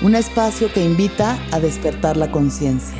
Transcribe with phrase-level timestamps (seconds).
[0.00, 2.98] un espacio que invita a despertar la conciencia.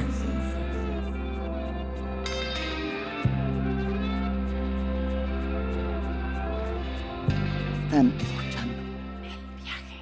[7.85, 8.75] Están escuchando
[9.23, 9.97] el viaje.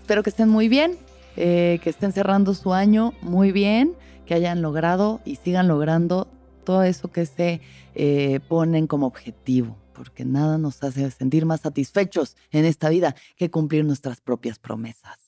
[0.00, 0.98] Espero que estén muy bien,
[1.36, 3.94] eh, que estén cerrando su año muy bien,
[4.26, 6.28] que hayan logrado y sigan logrando
[6.64, 7.62] todo eso que se
[7.94, 13.50] eh, ponen como objetivo porque nada nos hace sentir más satisfechos en esta vida que
[13.50, 15.21] cumplir nuestras propias promesas.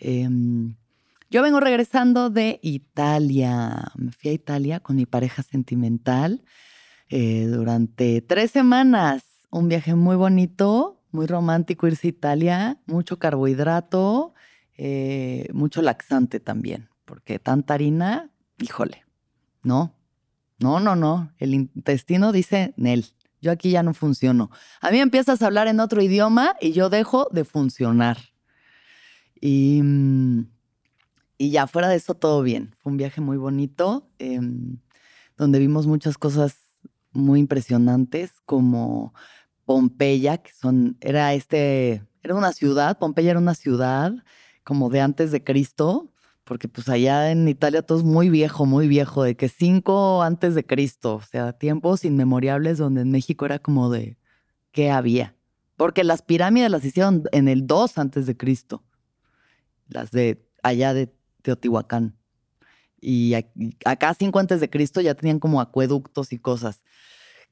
[0.00, 0.74] Em,
[1.30, 3.92] yo vengo regresando de Italia.
[3.96, 6.42] Me fui a Italia con mi pareja sentimental
[7.08, 9.22] eh, durante tres semanas.
[9.50, 14.34] Un viaje muy bonito, muy romántico irse a Italia, mucho carbohidrato,
[14.76, 19.04] eh, mucho laxante también, porque tanta harina, híjole,
[19.62, 19.94] no,
[20.58, 21.32] no, no, no.
[21.38, 23.06] El intestino dice Nel.
[23.42, 24.50] Yo aquí ya no funciono.
[24.80, 28.18] A mí empiezas a hablar en otro idioma y yo dejo de funcionar.
[29.40, 30.46] Y, mm,
[31.38, 32.74] y ya fuera de eso, todo bien.
[32.80, 34.78] Fue un viaje muy bonito, em,
[35.38, 36.58] donde vimos muchas cosas
[37.12, 39.14] muy impresionantes, como
[39.64, 44.12] Pompeya, que son, era este, era una ciudad, Pompeya era una ciudad
[44.64, 46.12] como de antes de Cristo,
[46.44, 50.54] porque pues allá en Italia todo es muy viejo, muy viejo, de que cinco antes
[50.54, 54.18] de Cristo, o sea, tiempos inmemorables donde en México era como de,
[54.72, 55.36] ¿qué había?
[55.76, 58.84] Porque las pirámides las hicieron en el 2 antes de Cristo
[59.90, 61.12] las de allá de
[61.42, 62.16] Teotihuacán.
[63.00, 63.34] Y
[63.84, 66.82] acá, cinco antes de Cristo, ya tenían como acueductos y cosas.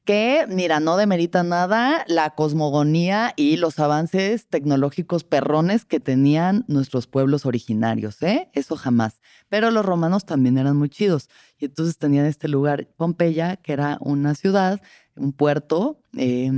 [0.05, 7.07] Que, mira, no demerita nada la cosmogonía y los avances tecnológicos perrones que tenían nuestros
[7.07, 8.49] pueblos originarios, ¿eh?
[8.55, 9.21] Eso jamás.
[9.51, 11.29] Pero los romanos también eran muy chidos.
[11.59, 14.81] Y entonces tenían este lugar, Pompeya, que era una ciudad,
[15.15, 16.51] un puerto, eh,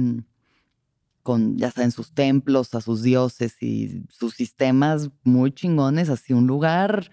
[1.31, 6.49] con, ya saben, sus templos, a sus dioses y sus sistemas muy chingones, así un
[6.49, 7.13] lugar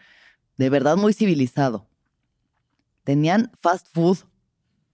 [0.57, 1.87] de verdad muy civilizado.
[3.03, 4.17] Tenían fast food,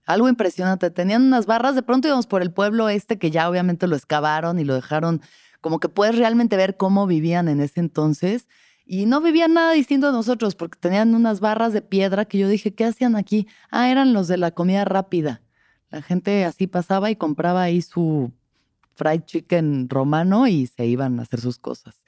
[0.04, 0.90] algo impresionante.
[0.90, 4.58] Tenían unas barras, de pronto íbamos por el pueblo este que ya obviamente lo excavaron
[4.58, 5.22] y lo dejaron,
[5.62, 8.46] como que puedes realmente ver cómo vivían en ese entonces.
[8.84, 12.46] Y no vivían nada distinto a nosotros porque tenían unas barras de piedra que yo
[12.46, 13.48] dije, ¿qué hacían aquí?
[13.70, 15.40] Ah, eran los de la comida rápida.
[15.88, 18.34] La gente así pasaba y compraba ahí su
[18.94, 22.02] fried chicken romano y se iban a hacer sus cosas.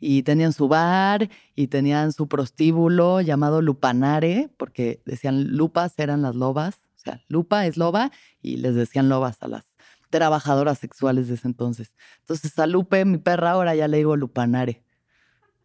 [0.00, 6.36] Y tenían su bar y tenían su prostíbulo llamado Lupanare, porque decían lupas eran las
[6.36, 9.74] lobas, o sea, lupa es loba y les decían lobas a las
[10.10, 11.94] trabajadoras sexuales de ese entonces.
[12.20, 14.82] Entonces a Lupe, mi perra, ahora ya le digo Lupanare.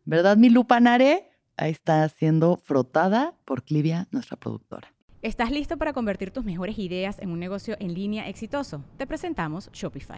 [0.05, 1.29] ¿Verdad, mi Lupanare?
[1.55, 4.93] Ahí está siendo frotada por Clivia, nuestra productora.
[5.21, 8.83] ¿Estás listo para convertir tus mejores ideas en un negocio en línea exitoso?
[8.97, 10.17] Te presentamos Shopify.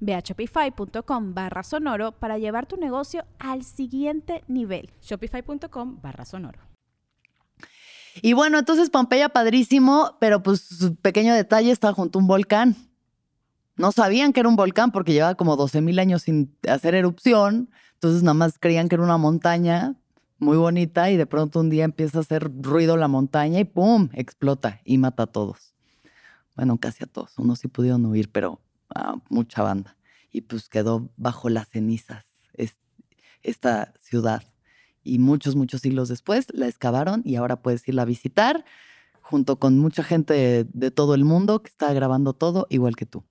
[0.00, 4.90] Ve a shopify.com barra sonoro para llevar tu negocio al siguiente nivel.
[5.00, 6.58] Shopify.com barra sonoro.
[8.20, 12.76] Y bueno, entonces Pompeya padrísimo, pero pues su pequeño detalle está junto a un volcán.
[13.76, 17.70] No sabían que era un volcán porque llevaba como 12 mil años sin hacer erupción,
[17.94, 19.96] entonces nada más creían que era una montaña
[20.38, 24.10] muy bonita y de pronto un día empieza a hacer ruido la montaña y ¡pum!
[24.12, 25.72] explota y mata a todos.
[26.54, 27.38] Bueno, casi a todos.
[27.38, 28.60] Unos sí pudieron huir, pero
[29.28, 29.96] mucha banda.
[30.30, 32.32] Y pues quedó bajo las cenizas
[33.42, 34.42] esta ciudad.
[35.02, 38.64] Y muchos, muchos siglos después la excavaron y ahora puedes irla a visitar
[39.20, 43.24] junto con mucha gente de, todo el mundo que está grabando todo igual que tú.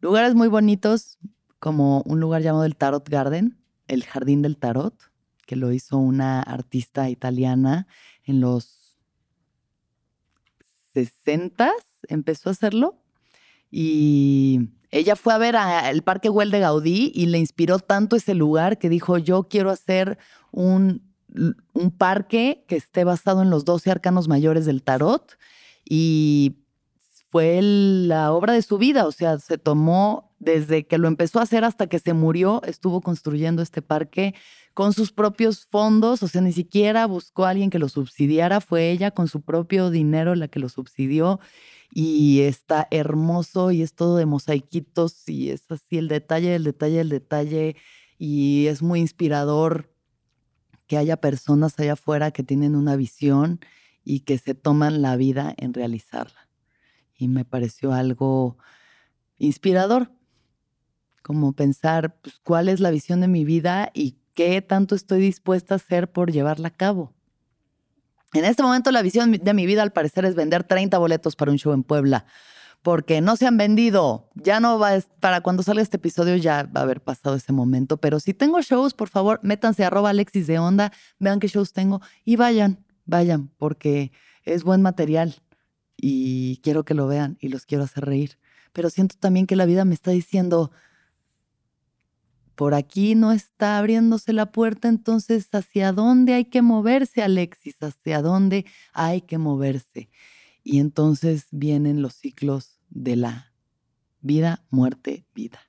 [0.00, 1.18] Lugares muy bonitos,
[1.58, 3.58] como un lugar llamado el Tarot Garden,
[3.88, 4.94] el Jardín del Tarot,
[5.44, 7.86] que lo hizo una artista italiana
[8.24, 8.96] en los
[10.94, 11.72] 60
[12.08, 13.00] empezó a hacerlo
[13.70, 15.54] y ella fue a ver
[15.90, 19.70] el Parque Güell de Gaudí y le inspiró tanto ese lugar que dijo, yo quiero
[19.70, 20.18] hacer
[20.50, 21.02] un,
[21.74, 25.38] un parque que esté basado en los 12 arcanos mayores del tarot.
[25.84, 26.56] Y
[27.30, 31.42] fue la obra de su vida, o sea, se tomó desde que lo empezó a
[31.42, 34.34] hacer hasta que se murió, estuvo construyendo este parque
[34.72, 38.90] con sus propios fondos, o sea, ni siquiera buscó a alguien que lo subsidiara, fue
[38.90, 41.40] ella con su propio dinero la que lo subsidió
[41.90, 47.00] y está hermoso y es todo de mosaiquitos y es así el detalle, el detalle,
[47.00, 47.76] el detalle
[48.18, 49.92] y es muy inspirador
[50.86, 53.60] que haya personas allá afuera que tienen una visión
[54.04, 56.48] y que se toman la vida en realizarla.
[57.16, 58.56] Y me pareció algo
[59.38, 60.12] inspirador,
[61.22, 65.74] como pensar pues, cuál es la visión de mi vida y qué tanto estoy dispuesta
[65.74, 67.17] a hacer por llevarla a cabo.
[68.34, 71.50] En este momento la visión de mi vida al parecer es vender 30 boletos para
[71.50, 72.26] un show en Puebla,
[72.82, 74.28] porque no se han vendido.
[74.34, 77.96] Ya no va, para cuando salga este episodio ya va a haber pasado ese momento,
[77.96, 81.72] pero si tengo shows, por favor, métanse a arroba Alexis de Onda, vean qué shows
[81.72, 84.12] tengo y vayan, vayan, porque
[84.44, 85.36] es buen material
[85.96, 88.38] y quiero que lo vean y los quiero hacer reír.
[88.74, 90.70] Pero siento también que la vida me está diciendo,
[92.58, 97.80] por aquí no está abriéndose la puerta, entonces ¿hacia dónde hay que moverse, Alexis?
[97.80, 100.10] ¿Hacia dónde hay que moverse?
[100.64, 103.52] Y entonces vienen los ciclos de la
[104.22, 105.60] vida, muerte, vida,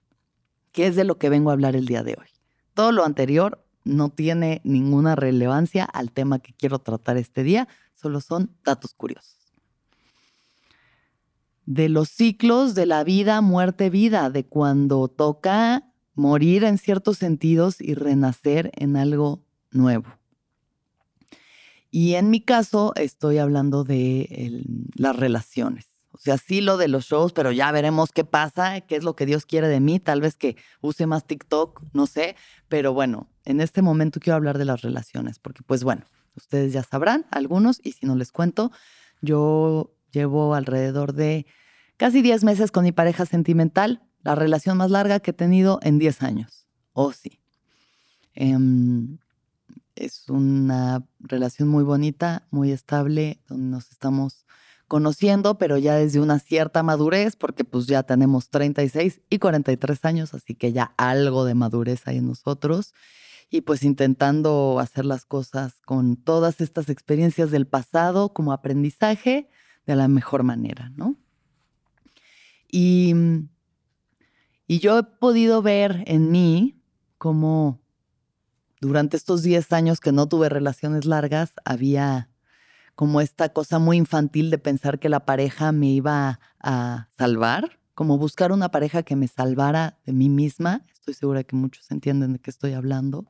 [0.71, 2.27] que es de lo que vengo a hablar el día de hoy.
[2.73, 8.19] Todo lo anterior no tiene ninguna relevancia al tema que quiero tratar este día, solo
[8.19, 9.37] son datos curiosos.
[11.67, 15.88] De los ciclos de la vida, muerte, vida, de cuando toca
[16.19, 20.05] morir en ciertos sentidos y renacer en algo nuevo.
[21.89, 24.63] Y en mi caso estoy hablando de
[24.95, 25.87] las relaciones.
[26.11, 29.15] O sea, sí lo de los shows, pero ya veremos qué pasa, qué es lo
[29.15, 29.99] que Dios quiere de mí.
[29.99, 32.35] Tal vez que use más TikTok, no sé.
[32.67, 36.03] Pero bueno, en este momento quiero hablar de las relaciones, porque pues bueno,
[36.35, 38.71] ustedes ya sabrán, algunos, y si no les cuento,
[39.21, 41.45] yo llevo alrededor de
[41.95, 45.99] casi 10 meses con mi pareja sentimental la relación más larga que he tenido en
[45.99, 46.67] 10 años.
[46.93, 47.39] Oh, sí.
[48.33, 49.17] Em,
[49.95, 54.45] es una relación muy bonita, muy estable, donde nos estamos
[54.87, 60.33] conociendo, pero ya desde una cierta madurez, porque pues ya tenemos 36 y 43 años,
[60.33, 62.93] así que ya algo de madurez hay en nosotros.
[63.51, 69.49] Y pues intentando hacer las cosas con todas estas experiencias del pasado como aprendizaje
[69.87, 71.15] de la mejor manera, ¿no?
[72.71, 73.15] Y
[74.69, 76.79] y yo he podido ver en mí
[77.17, 77.81] cómo
[78.79, 82.29] durante estos 10 años que no tuve relaciones largas, había
[82.93, 88.19] como esta cosa muy infantil de pensar que la pareja me iba a salvar, como
[88.19, 90.85] buscar una pareja que me salvara de mí misma.
[90.93, 93.25] Estoy segura que muchos entienden de qué estoy hablando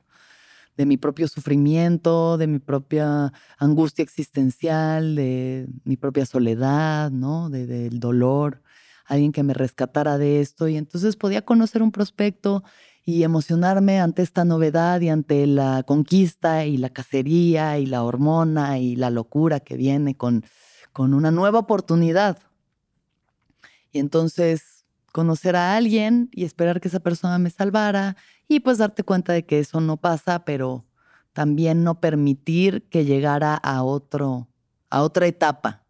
[0.76, 7.48] de mi propio sufrimiento, de mi propia angustia existencial, de mi propia soledad, ¿no?
[7.48, 8.62] del dolor
[9.10, 12.62] alguien que me rescatara de esto y entonces podía conocer un prospecto
[13.04, 18.78] y emocionarme ante esta novedad y ante la conquista y la cacería y la hormona
[18.78, 20.44] y la locura que viene con,
[20.92, 22.38] con una nueva oportunidad.
[23.90, 29.02] Y entonces conocer a alguien y esperar que esa persona me salvara y pues darte
[29.02, 30.86] cuenta de que eso no pasa, pero
[31.32, 34.46] también no permitir que llegara a otro
[34.88, 35.84] a otra etapa.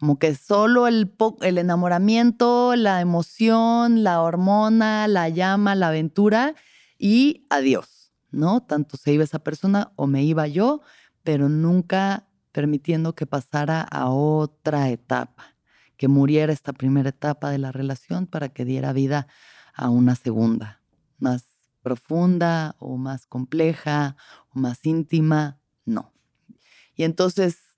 [0.00, 6.54] Como que solo el, el enamoramiento, la emoción, la hormona, la llama, la aventura
[6.98, 8.62] y adiós, ¿no?
[8.62, 10.80] Tanto se iba esa persona o me iba yo,
[11.22, 15.54] pero nunca permitiendo que pasara a otra etapa
[15.98, 19.26] que muriera esta primera etapa de la relación para que diera vida
[19.74, 20.80] a una segunda,
[21.18, 21.44] más
[21.82, 24.16] profunda o más compleja
[24.48, 26.14] o más íntima, no.
[26.94, 27.69] Y entonces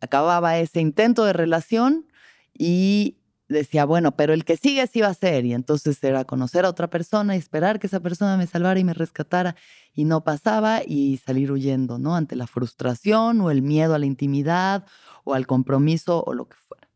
[0.00, 2.06] acababa ese intento de relación
[2.52, 5.44] y decía, bueno, pero el que sigue sí va a ser.
[5.44, 8.84] Y entonces era conocer a otra persona y esperar que esa persona me salvara y
[8.84, 9.56] me rescatara.
[9.94, 12.16] Y no pasaba y salir huyendo, ¿no?
[12.16, 14.86] Ante la frustración o el miedo a la intimidad
[15.24, 16.88] o al compromiso o lo que fuera.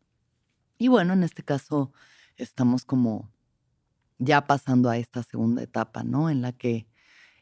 [0.78, 1.92] Y bueno, en este caso
[2.36, 3.30] estamos como
[4.18, 6.30] ya pasando a esta segunda etapa, ¿no?
[6.30, 6.86] En la que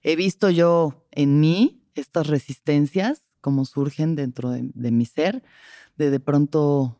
[0.02, 5.42] he visto yo en mí estas resistencias, como surgen dentro de, mi ser,
[5.96, 6.98] de de pronto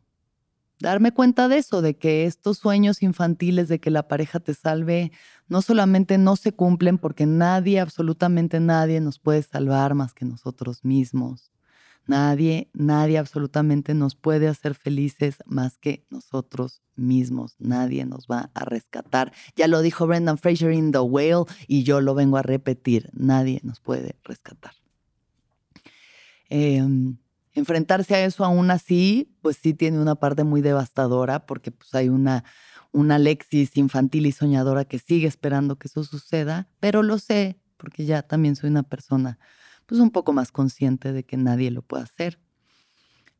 [0.80, 5.12] darme cuenta de eso, de que estos sueños infantiles de que la pareja te salve,
[5.48, 10.84] no solamente no se cumplen porque nadie, absolutamente nadie nos puede salvar más que nosotros
[10.84, 11.50] mismos.
[12.06, 17.54] Nadie, nadie absolutamente nos puede hacer felices más que nosotros mismos.
[17.58, 19.32] Nadie nos va a rescatar.
[19.56, 23.10] Ya lo dijo Brendan Fraser in The Whale y yo lo vengo a repetir.
[23.12, 24.72] Nadie nos puede rescatar.
[26.48, 27.18] Em,
[27.52, 32.08] enfrentarse a eso aún así, pues sí tiene una parte muy devastadora porque pues hay
[32.08, 32.44] una,
[32.92, 38.04] una Alexis infantil y soñadora que sigue esperando que eso suceda, pero lo sé porque
[38.04, 39.38] ya también soy una persona
[39.86, 42.38] pues un poco más consciente de que nadie lo puede hacer.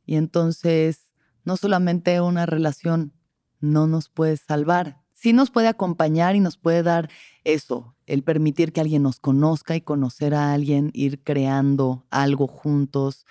[0.07, 1.13] Y entonces,
[1.45, 3.13] no solamente una relación
[3.61, 7.11] no nos puede salvar, sí nos puede acompañar y nos puede dar
[7.45, 13.27] eso, el permitir que alguien nos conozca y conocer a alguien, ir creando algo juntos,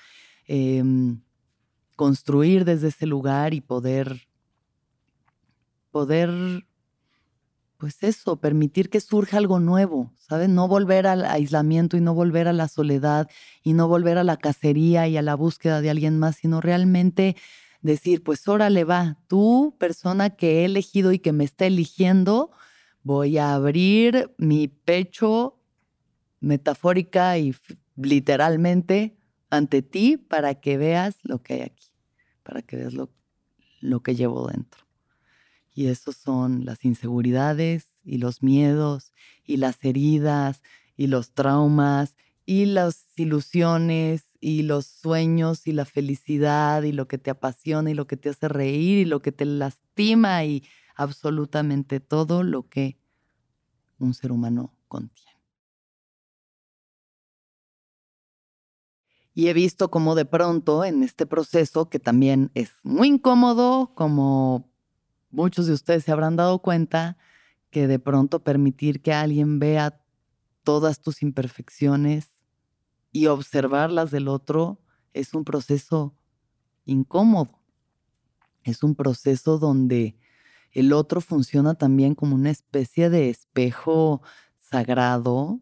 [0.47, 1.21] em,
[1.95, 4.27] construir desde ese lugar y poder,
[5.91, 6.65] poder
[7.77, 10.49] pues eso, permitir que surja algo nuevo, ¿sabes?
[10.49, 13.29] No volver al aislamiento y no volver a la soledad
[13.63, 17.35] y no volver a la cacería y a la búsqueda de alguien más, sino realmente
[17.87, 22.51] decir, pues órale va, tú, persona que he elegido y que me está eligiendo,
[23.01, 25.59] voy a abrir mi pecho
[26.39, 27.55] metafórica y
[27.95, 29.17] literalmente
[29.49, 31.87] ante ti para que veas lo que hay aquí,
[32.43, 33.09] para que veas lo,
[33.79, 34.85] lo que llevo dentro.
[35.73, 39.13] Y esos son las inseguridades y los miedos
[39.45, 40.61] y las heridas
[40.95, 42.15] y los traumas
[42.45, 47.93] y las ilusiones y los sueños y la felicidad y lo que te apasiona y
[47.93, 50.63] lo que te hace reír y lo que te lastima y
[50.95, 52.97] absolutamente todo lo que
[53.99, 55.27] un ser humano contiene.
[59.33, 64.71] Y he visto como de pronto en este proceso, que también es muy incómodo, como
[65.29, 67.17] muchos de ustedes se habrán dado cuenta
[67.69, 70.01] que de pronto permitir que alguien vea
[70.63, 72.31] todas tus imperfecciones
[73.11, 74.79] y observarlas del otro
[75.13, 76.15] es un proceso
[76.85, 77.59] incómodo.
[78.63, 80.17] Es un proceso donde
[80.71, 84.21] el otro funciona también como una especie de espejo
[84.59, 85.61] sagrado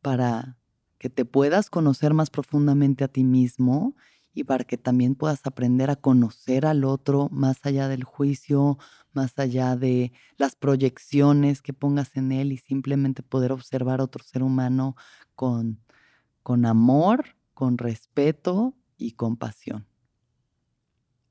[0.00, 0.56] para
[0.98, 3.96] que te puedas conocer más profundamente a ti mismo
[4.34, 8.78] y para que también puedas aprender a conocer al otro más allá del juicio,
[9.12, 14.24] más allá de las proyecciones que pongas en él y simplemente poder observar a otro
[14.24, 14.96] ser humano
[15.34, 15.80] con,
[16.42, 19.86] con amor, con respeto y compasión.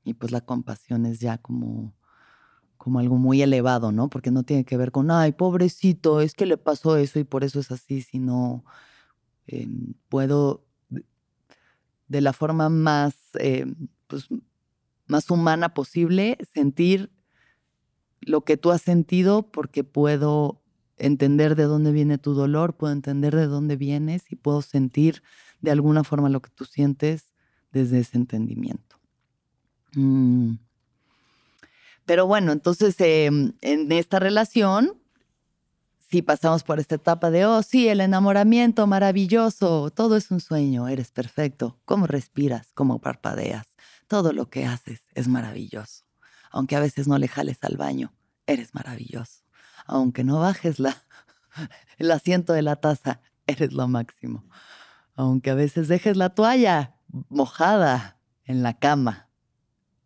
[0.04, 1.94] Y pues la compasión es ya como,
[2.76, 4.08] como algo muy elevado, ¿no?
[4.08, 7.44] Porque no tiene que ver con, ay, pobrecito, es que le pasó eso y por
[7.44, 8.64] eso es así, sino
[9.46, 10.64] em, puedo
[12.08, 13.66] de la forma más, eh,
[14.06, 14.28] pues,
[15.06, 17.10] más humana posible, sentir
[18.20, 20.61] lo que tú has sentido porque puedo
[21.02, 25.22] entender de dónde viene tu dolor, puedo entender de dónde vienes y puedo sentir
[25.60, 27.32] de alguna forma lo que tú sientes
[27.72, 28.96] desde ese entendimiento.
[29.94, 30.54] Mm.
[32.06, 35.02] Pero bueno, entonces em, en esta relación
[36.12, 40.86] si pasamos por esta etapa de, oh, sí, el enamoramiento maravilloso, todo es un sueño,
[40.86, 43.66] eres perfecto, cómo respiras, cómo parpadeas,
[44.08, 46.04] todo lo que haces es maravilloso.
[46.50, 48.12] Aunque a veces no le jales al baño,
[48.46, 49.41] eres maravilloso.
[49.86, 51.02] Aunque no bajes la,
[51.98, 54.44] el asiento de la taza, eres lo máximo.
[55.14, 56.96] Aunque a veces dejes la toalla
[57.28, 59.28] mojada en la cama,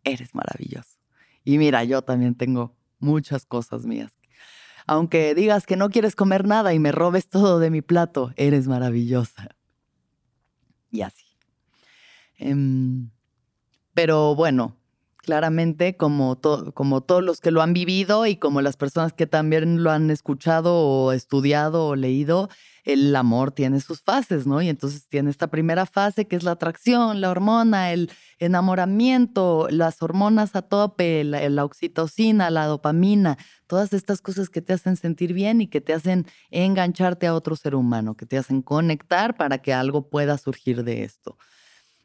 [0.03, 0.99] eres maravilloso.
[1.43, 4.13] Y mira, yo también tengo muchas cosas mías.
[4.85, 8.67] Aunque digas que no quieres comer nada y me robes todo de mi plato, eres
[8.67, 9.49] maravillosa.
[10.91, 11.25] Y así.
[12.37, 13.09] Em,
[13.93, 14.77] pero bueno,
[15.27, 16.39] claramente como,
[16.73, 20.09] como todos los que lo han vivido y como las personas que también lo han
[20.09, 22.47] escuchado o estudiado o leído,
[22.85, 24.61] el amor tiene sus fases, ¿no?
[24.61, 30.01] Y entonces tiene esta primera fase que es la atracción, la hormona, el enamoramiento, las
[30.01, 35.59] hormonas a tope, la, oxitocina, la dopamina, todas estas cosas que te hacen sentir bien
[35.59, 39.73] y que te hacen engancharte a otro ser humano, que te hacen conectar para que
[39.73, 41.37] algo pueda surgir de esto.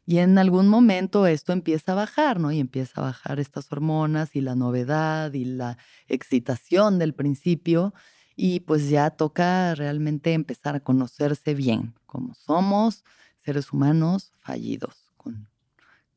[0.05, 2.51] Y en algún momento esto empieza a bajar, ¿no?
[2.51, 7.93] Y empieza a bajar estas hormonas y la novedad y la excitación del principio
[8.35, 13.03] y pues ya toca realmente empezar a conocerse bien, como somos
[13.45, 15.47] seres humanos fallidos, con,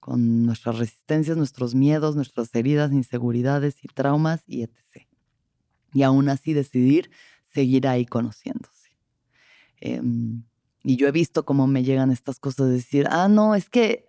[0.00, 5.06] con nuestras resistencias, nuestros miedos, nuestras heridas, inseguridades y traumas y etc.
[5.92, 7.10] Y aún así decidir
[7.44, 8.96] seguir ahí conociéndose.
[9.80, 10.44] Em,
[10.86, 14.08] y yo he visto cómo me llegan estas cosas de decir, ah, no, es que,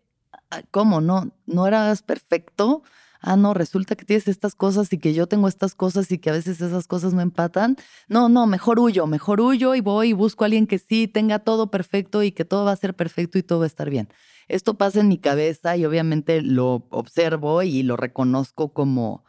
[0.52, 1.02] ah, ¿cómo?
[1.02, 2.84] No, no eras perfecto,
[3.20, 6.30] ah, no, resulta que tienes estas cosas y que yo tengo estas cosas y que
[6.30, 7.78] a veces esas cosas no empatan.
[8.08, 11.40] No, no, mejor huyo, mejor huyo y voy y busco a alguien que sí tenga
[11.40, 14.10] todo perfecto y que todo va a ser perfecto y todo va a estar bien.
[14.48, 19.26] Esto pasa en mi cabeza y obviamente lo observo y lo reconozco como,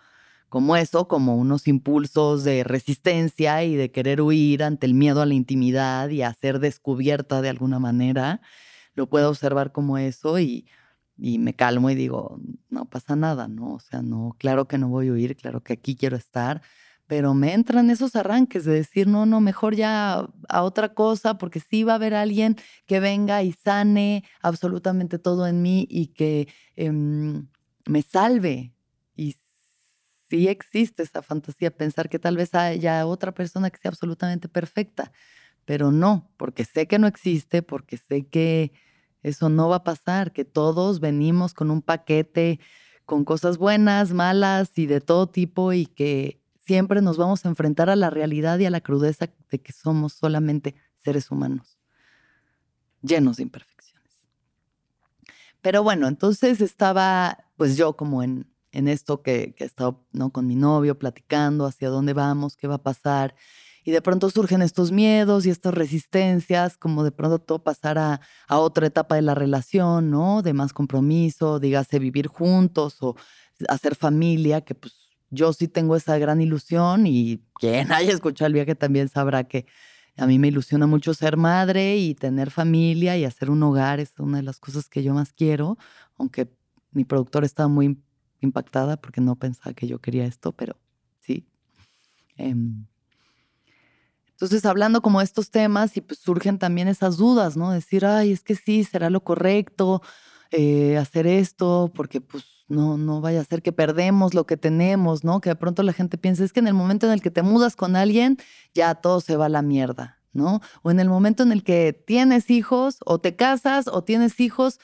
[0.49, 5.27] como eso, como unos impulsos de resistencia y de querer huir ante el miedo a
[5.27, 8.41] la intimidad y a ser descubierta de alguna manera.
[8.95, 10.67] Lo puedo observar como eso y
[11.19, 12.41] y me calmo y digo,
[12.71, 13.75] no pasa nada, ¿no?
[13.75, 16.63] O sea, no, claro que no voy a huir, claro que aquí quiero estar,
[17.07, 21.61] pero me entran esos arranques de decir, no, no, mejor ya a otra cosa, porque
[21.61, 26.49] sí va a haber alguien que venga y sane absolutamente todo en mí y que
[26.77, 27.49] em,
[27.87, 28.75] me salve.
[30.29, 35.13] Sí existe esa fantasía, pensar que tal vez haya otra persona que sea absolutamente perfecta,
[35.65, 38.73] pero no, porque sé que no existe, porque sé que
[39.23, 42.61] eso no va a pasar, que todos venimos con un paquete
[43.09, 47.89] con cosas buenas, malas y de todo tipo y que siempre nos vamos a enfrentar
[47.89, 51.79] a la realidad y a la crudeza de que somos solamente seres humanos,
[53.01, 54.13] llenos de imperfecciones.
[55.63, 60.31] Pero bueno, entonces estaba pues yo como en, en esto que, que he estado ¿no?
[60.31, 63.35] con mi novio platicando hacia dónde vamos, qué va a pasar
[63.89, 68.21] y de pronto surgen estos miedos y estas resistencias, como de pronto todo pasar a,
[68.51, 70.43] otra etapa de la relación, ¿no?
[70.43, 73.17] De más compromiso, dígase vivir juntos o
[73.67, 78.53] hacer familia, que pues yo sí tengo esa gran ilusión y quien haya escuchado el
[78.53, 79.65] viaje también sabrá que
[80.19, 84.13] a mí me ilusiona mucho ser madre y tener familia y hacer un hogar, es
[84.19, 85.79] una de las cosas que yo más quiero,
[86.19, 86.51] aunque
[86.91, 87.99] mi productor estaba muy
[88.41, 90.77] impactada porque no pensaba que yo quería esto, pero
[91.21, 91.47] sí.
[92.37, 92.87] Em,
[94.31, 97.73] entonces, hablando como estos temas y pues surgen también esas dudas, ¿no?
[97.73, 100.01] Decir, ay, es que sí, será lo correcto
[100.53, 105.25] eh, hacer esto, porque pues no, no vaya a ser que perdemos lo que tenemos,
[105.25, 105.41] ¿no?
[105.41, 107.43] Que de pronto la gente piensa, es que en el momento en el que te
[107.43, 108.39] mudas con alguien,
[108.75, 110.61] ya todo se va a la mierda, ¿no?
[110.83, 114.79] O en el momento en el que tienes hijos, o te casas, o tienes hijos,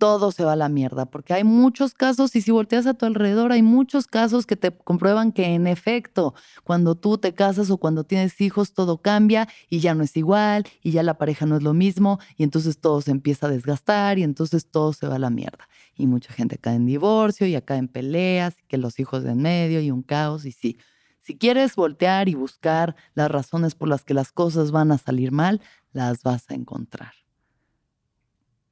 [0.00, 3.04] todo se va a la mierda, porque hay muchos casos, y si volteas a tu
[3.04, 6.34] alrededor, hay muchos casos que te comprueban que en efecto,
[6.64, 10.64] cuando tú te casas o cuando tienes hijos, todo cambia y ya no es igual,
[10.82, 14.18] y ya la pareja no es lo mismo, y entonces todo se empieza a desgastar,
[14.18, 15.68] y entonces todo se va a la mierda.
[15.94, 19.32] Y mucha gente cae en divorcio, y acá en peleas, y que los hijos de
[19.32, 20.78] en medio, y un caos, y sí.
[21.20, 25.30] Si quieres voltear y buscar las razones por las que las cosas van a salir
[25.30, 25.60] mal,
[25.92, 27.19] las vas a encontrar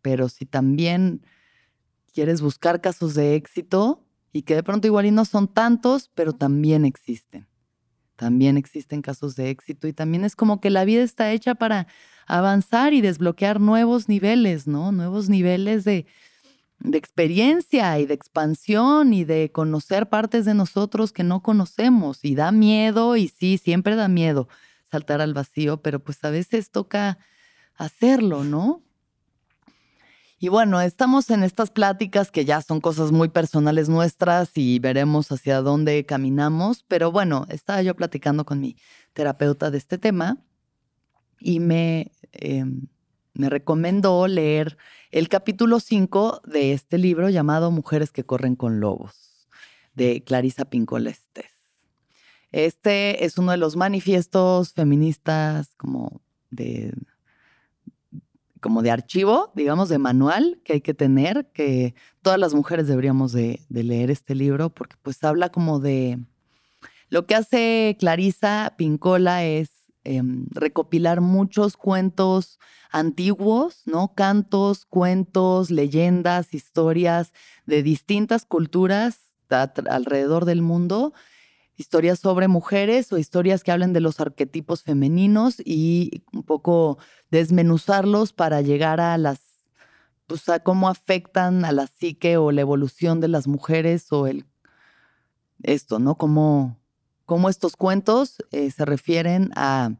[0.09, 1.21] pero si también
[2.15, 6.87] quieres buscar casos de éxito y que de pronto igual no son tantos, pero también
[6.87, 7.47] existen.
[8.17, 11.89] También existen casos de éxito y también es como que la vida está hecha para
[12.27, 14.93] avanzar y desbloquear nuevos niveles, ¿no?
[14.93, 16.07] Nuevos niveles de,
[16.79, 22.35] de experiencia y de expansión y de conocer partes de nosotros que no conocemos y
[22.35, 24.49] da miedo y sí, siempre da miedo
[24.91, 27.19] saltar al vacío, pero pues a veces toca
[27.75, 28.88] hacerlo, ¿no?
[30.41, 35.33] Y bueno, estamos en estas pláticas que ya son cosas muy personales nuestras y veremos
[35.33, 38.77] hacia dónde caminamos, pero bueno, estaba yo platicando con mi
[39.15, 40.39] terapeuta de este tema
[41.41, 42.87] y me, em,
[43.35, 44.79] me recomendó leer
[45.11, 49.49] el capítulo 5 de este libro llamado Mujeres que corren con lobos,
[49.95, 51.51] de Clarisa Pincolestes.
[52.53, 56.21] Este es uno de los manifiestos feministas como
[56.51, 56.95] de
[58.61, 63.33] como de archivo, digamos, de manual que hay que tener, que todas las mujeres deberíamos
[63.33, 66.19] de, leer este libro, porque pues habla como de
[67.09, 69.71] Lo que hace Clarisa Pincola es
[70.05, 72.59] em, recopilar muchos cuentos
[72.91, 74.15] antiguos, ¿no?
[74.15, 77.33] Cantos, cuentos, leyendas, historias
[77.67, 81.13] de distintas culturas alrededor del mundo,
[81.79, 86.99] historias sobre mujeres o historias que hablen de los arquetipos femeninos y un poco
[87.31, 89.41] desmenuzarlos para llegar a las
[90.27, 94.45] pues, a cómo afectan a la psique o la evolución de las mujeres o el
[95.63, 96.17] esto, ¿no?
[96.17, 96.79] Cómo,
[97.25, 99.93] cómo estos cuentos eh, se refieren a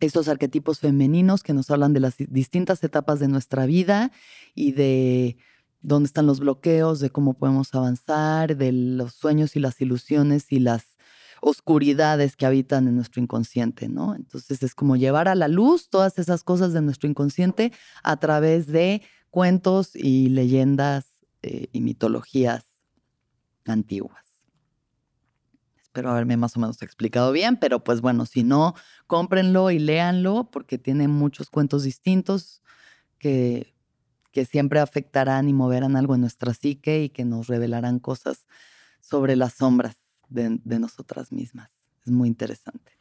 [0.00, 4.12] estos arquetipos femeninos que nos hablan de las distintas etapas de nuestra vida
[4.54, 5.38] y de
[5.80, 10.60] dónde están los bloqueos, de cómo podemos avanzar, de los sueños y las ilusiones y
[10.60, 10.97] las
[11.40, 14.14] oscuridades que habitan en nuestro inconsciente, ¿no?
[14.14, 17.72] Entonces es como llevar a la luz todas esas cosas de nuestro inconsciente
[18.02, 21.06] a través de cuentos y leyendas
[21.42, 22.64] eh, y mitologías
[23.66, 24.24] antiguas.
[25.80, 28.74] Espero haberme más o menos explicado bien, pero pues bueno, si no,
[29.06, 32.62] cómprenlo y léanlo porque tiene muchos cuentos distintos
[33.18, 33.74] que,
[34.32, 38.46] que siempre afectarán y moverán algo en nuestra psique y que nos revelarán cosas
[39.00, 39.97] sobre las sombras
[40.28, 41.70] de, nosotras mismas.
[42.04, 42.92] Es muy interesante.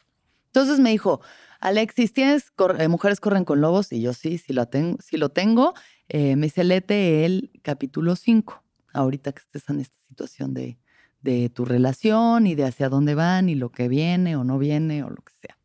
[0.48, 1.22] Entonces me dijo,
[1.60, 3.92] Alexis, ¿tienes eh, Mujeres corren con lobos?
[3.92, 4.98] Y yo sí, sí, lo tengo.
[5.02, 5.74] Sí lo tengo.
[6.10, 8.64] Eh, me dice, el capítulo 5,
[8.94, 10.78] ahorita que estés en esta situación de,
[11.22, 15.04] de tu relación y de hacia dónde van y lo que viene o no viene
[15.04, 15.58] o lo que sea.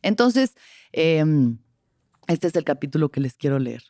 [0.00, 0.56] Entonces,
[0.92, 1.58] em,
[2.26, 3.82] este es el capítulo que les quiero leer.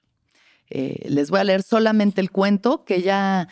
[0.70, 3.48] Eh, les voy a leer solamente el cuento que ella,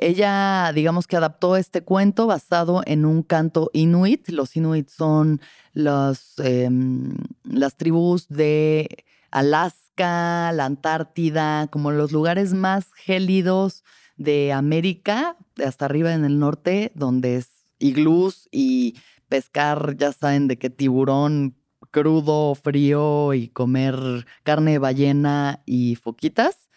[0.00, 4.28] ella, digamos que adaptó este cuento basado en un canto inuit.
[4.28, 5.40] Los inuit son
[5.74, 13.84] em, las tribus de Alaska, la Antártida, como los lugares más gélidos
[14.16, 18.96] de América, hasta arriba en el norte, donde es iglús y
[19.28, 21.56] pescar, ya saben de qué tiburón
[21.90, 26.68] crudo, frío y comer carne de ballena y foquitas.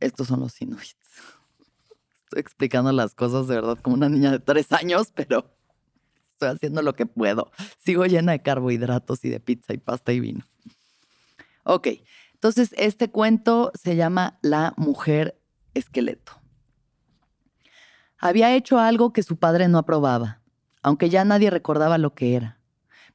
[0.00, 0.99] Estos son los inuits.
[2.30, 5.50] Estoy explicando las cosas de verdad como una niña de tres años, pero
[6.30, 7.50] estoy haciendo lo que puedo.
[7.84, 10.44] Sigo llena de carbohidratos y de pizza y pasta y vino.
[11.64, 11.88] Ok,
[12.34, 15.40] entonces este cuento se llama La mujer
[15.74, 16.40] esqueleto.
[18.16, 20.40] Había hecho algo que su padre no aprobaba,
[20.84, 22.60] aunque ya nadie recordaba lo que era.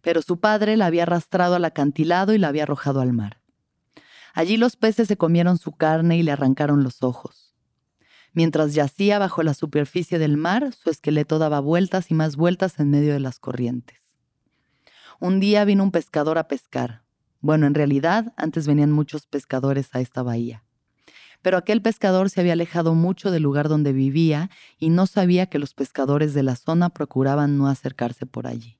[0.01, 3.39] Pero su padre la había arrastrado al acantilado y la había arrojado al mar.
[4.33, 7.44] Allí los peces se comieron su carne y le arrancaron los ojos.
[8.35, 12.91] Mientras yacía bajo la superficie del mar, su esqueleto daba vueltas y más vueltas en
[12.91, 13.97] medio de las corrientes.
[15.19, 17.01] Un día vino un pescador a pescar.
[17.41, 20.65] Bueno, en realidad, antes venían muchos pescadores a esta bahía
[21.45, 25.59] pero aquel pescador se había alejado mucho del lugar donde vivía y no sabía que
[25.59, 28.79] los pescadores de la zona procuraban no acercarse por allí,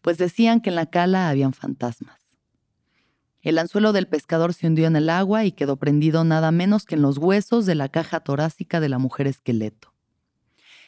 [0.00, 2.23] pues decían que en la cala habían fantasmas.
[3.44, 6.94] El anzuelo del pescador se hundió en el agua y quedó prendido nada menos que
[6.94, 9.92] en los huesos de la caja torácica de la mujer esqueleto.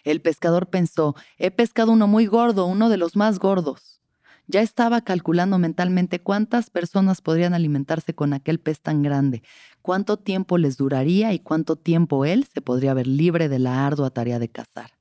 [0.04, 4.00] El pescador pensó, he pescado uno muy gordo, uno de los más gordos.
[4.46, 9.42] Ya estaba calculando mentalmente cuántas personas podrían alimentarse con aquel pez tan grande,
[9.82, 14.08] cuánto tiempo les duraría y cuánto tiempo él se podría ver libre de la ardua
[14.10, 14.92] tarea de cazar.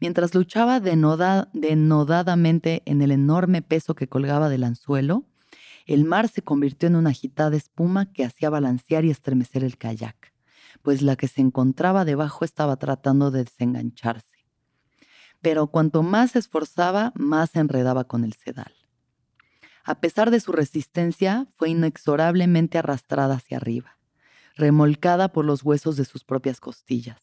[0.00, 5.24] Mientras luchaba denodadamente en el enorme peso que colgaba del anzuelo,
[5.88, 10.32] el mar se convirtió en una agitada espuma que hacía balancear y estremecer el kayak,
[10.82, 14.38] pues la que se encontraba debajo estaba tratando de desengancharse
[15.40, 18.74] pero cuanto más se esforzaba, más se enredaba con el sedal.
[19.84, 23.98] A pesar de su resistencia, fue inexorablemente arrastrada hacia arriba,
[24.56, 27.20] remolcada por los huesos de sus propias costillas.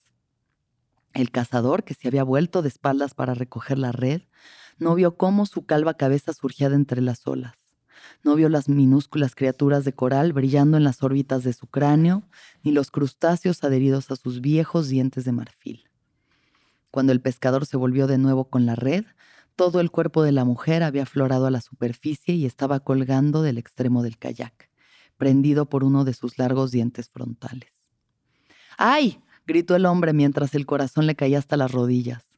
[1.14, 4.24] El cazador, que se había vuelto de espaldas para recoger la red,
[4.78, 7.54] no vio cómo su calva cabeza surgía de entre las olas.
[8.24, 12.24] No vio las minúsculas criaturas de coral brillando en las órbitas de su cráneo,
[12.64, 15.84] ni los crustáceos adheridos a sus viejos dientes de marfil.
[16.92, 19.06] Cuando el pescador se volvió de nuevo con la red,
[19.56, 23.58] todo el cuerpo de la mujer había aflorado a la superficie y estaba colgando del
[23.58, 24.70] extremo del kayak,
[25.18, 27.72] prendido por uno de sus largos dientes frontales.
[28.78, 29.22] ¡Ay!
[29.48, 32.35] gritó el hombre mientras el corazón le caía hasta las rodillas.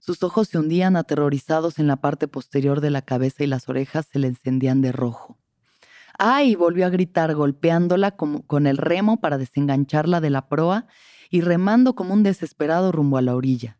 [0.00, 4.06] Sus ojos se hundían aterrorizados en la parte posterior de la cabeza y las orejas
[4.10, 5.38] se le encendían de rojo.
[6.18, 6.54] ¡Ay!
[6.54, 10.86] volvió a gritar, golpeándola con el remo para desengancharla de la proa
[11.30, 13.78] y remando como un desesperado rumbo a la orilla.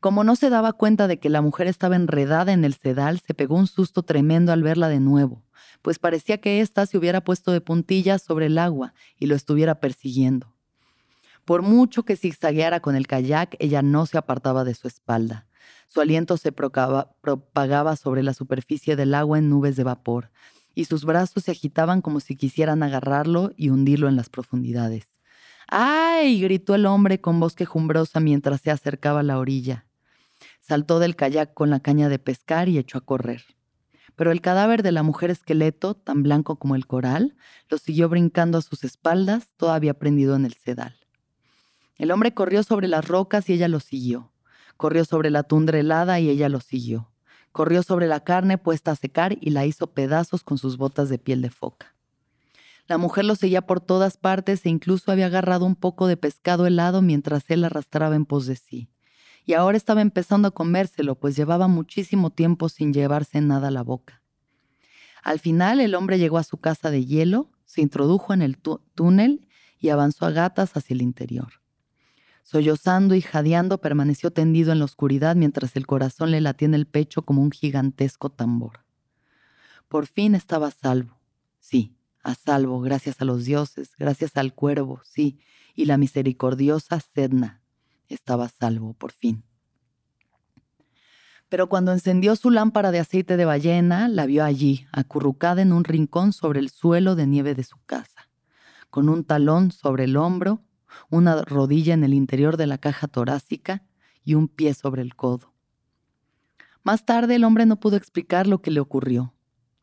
[0.00, 3.34] Como no se daba cuenta de que la mujer estaba enredada en el sedal, se
[3.34, 5.44] pegó un susto tremendo al verla de nuevo,
[5.82, 9.80] pues parecía que ésta se hubiera puesto de puntillas sobre el agua y lo estuviera
[9.80, 10.57] persiguiendo.
[11.48, 15.46] Por mucho que zigzagueara con el kayak, ella no se apartaba de su espalda.
[15.86, 20.30] Su aliento se propagaba sobre la superficie del agua en nubes de vapor,
[20.74, 25.06] y sus brazos se agitaban como si quisieran agarrarlo y hundirlo en las profundidades.
[25.68, 26.38] ¡Ay!
[26.38, 29.86] gritó el hombre con voz quejumbrosa mientras se acercaba a la orilla.
[30.60, 33.42] Saltó del kayak con la caña de pescar y echó a correr.
[34.16, 37.38] Pero el cadáver de la mujer esqueleto, tan blanco como el coral,
[37.70, 41.07] lo siguió brincando a sus espaldas, todavía prendido en el sedal.
[41.98, 44.32] El hombre corrió sobre las rocas y ella lo siguió.
[44.76, 47.10] Corrió sobre la tundra helada y ella lo siguió.
[47.52, 51.18] Corrió sobre la carne puesta a secar y la hizo pedazos con sus botas de
[51.18, 51.94] piel de foca.
[52.86, 56.66] La mujer lo seguía por todas partes e incluso había agarrado un poco de pescado
[56.66, 58.88] helado mientras él arrastraba en pos de sí
[59.48, 63.82] y ahora estaba empezando a comérselo, pues llevaba muchísimo tiempo sin llevarse nada a la
[63.82, 64.20] boca.
[65.22, 69.48] Al final el hombre llegó a su casa de hielo, se introdujo en el túnel
[69.78, 71.62] y avanzó a gatas hacia el interior.
[72.50, 76.86] Sollozando y jadeando permaneció tendido en la oscuridad mientras el corazón le latía en el
[76.86, 78.86] pecho como un gigantesco tambor.
[79.86, 81.20] Por fin estaba a salvo.
[81.60, 85.38] Sí, a salvo, gracias a los dioses, gracias al cuervo, sí,
[85.74, 87.60] y la misericordiosa Sedna,
[88.08, 89.44] estaba salvo por fin.
[91.50, 95.84] Pero cuando encendió su lámpara de aceite de ballena, la vio allí, acurrucada en un
[95.84, 98.30] rincón sobre el suelo de nieve de su casa,
[98.88, 100.62] con un talón sobre el hombro,
[101.10, 103.84] una rodilla en el interior de la caja torácica
[104.24, 105.52] y un pie sobre el codo.
[106.82, 109.34] Más tarde el hombre no pudo explicar lo que le ocurrió.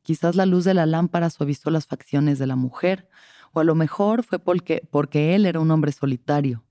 [0.03, 3.09] Quizás la luz de la lámpara suavizó las facciones de la mujer,
[3.53, 6.65] o a lo mejor fue porque, porque él era un hombre solitario,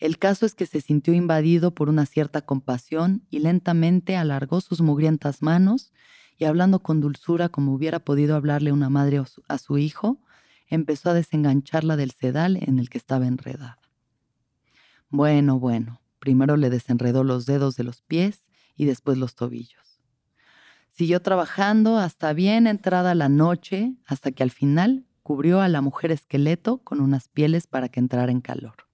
[0.00, 4.80] el caso es que se sintió invadido por una cierta compasión y lentamente alargó sus
[4.80, 5.92] mugrientas manos
[6.38, 10.18] y hablando con dulzura como hubiera podido hablarle una madre a su hijo,
[10.70, 13.78] empezó a desengancharla del sedal en el que estaba enredada.
[15.10, 18.44] Bueno, bueno, primero le desenredó los dedos de los pies
[18.76, 20.00] y después los tobillos.
[20.90, 26.12] Siguió trabajando hasta bien entrada la noche, hasta que al final cubrió a la mujer
[26.12, 28.90] esqueleto con unas pieles para que entrara en calor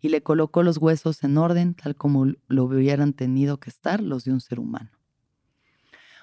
[0.00, 4.24] y le colocó los huesos en orden tal como lo hubieran tenido que estar los
[4.24, 4.90] de un ser humano.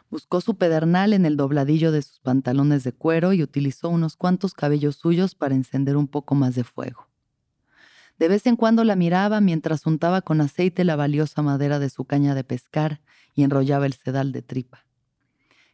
[0.09, 4.53] Buscó su pedernal en el dobladillo de sus pantalones de cuero y utilizó unos cuantos
[4.53, 7.09] cabellos suyos para encender un poco más de fuego.
[8.17, 12.05] De vez en cuando la miraba mientras untaba con aceite la valiosa madera de su
[12.05, 13.01] caña de pescar
[13.35, 14.85] y enrollaba el sedal de tripa.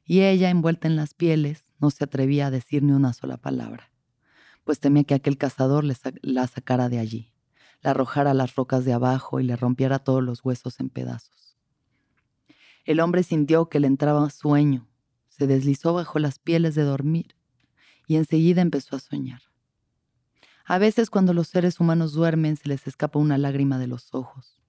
[0.04, 3.91] Y ella, envuelta en las pieles, no se atrevía a decir ni una sola palabra,
[4.63, 7.34] pues temía que aquel cazador la sacara de allí
[7.84, 11.42] la arrojara a las rocas de abajo y le rompiera todos los huesos en pedazos.
[12.86, 14.88] El hombre sintió que le entraba sueño,
[15.30, 17.36] se deslizó bajo las pieles de dormir
[18.08, 19.41] y enseguida empezó a soñar.
[20.65, 24.62] A veces cuando los seres humanos duermen se les escapa una lágrima de los ojos.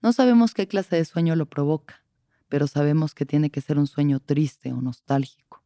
[0.00, 2.04] No sabemos qué clase de sueño lo provoca,
[2.48, 5.62] pero sabemos que tiene que ser un sueño triste o nostálgico.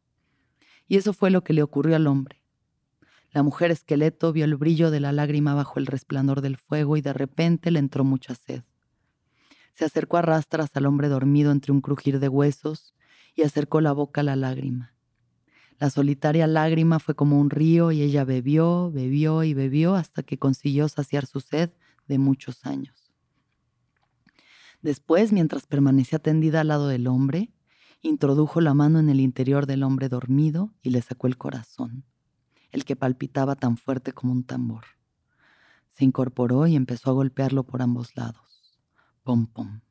[0.87, 2.43] Y eso fue lo que le ocurrió al hombre.
[3.31, 7.01] La mujer esqueleto vio el brillo de la lágrima bajo el resplandor del fuego y
[7.01, 8.63] de repente le entró mucha sed.
[9.77, 12.95] Se acercó a rastras al hombre dormido entre un crujir de huesos
[13.35, 14.95] y acercó la boca a la lágrima.
[15.77, 20.39] La solitaria lágrima fue como un río y ella bebió, bebió y bebió hasta que
[20.39, 21.69] consiguió saciar su sed
[22.07, 23.13] de muchos años.
[24.81, 27.51] Después, mientras permanecía tendida al lado del hombre,
[28.01, 32.03] introdujo la mano en el interior del hombre dormido y le sacó el corazón
[32.71, 34.85] el que palpitaba tan fuerte como un tambor.
[35.93, 38.56] Se incorporó y empezó a golpearlo por ambos lados.
[39.27, 39.81] Pom, pom,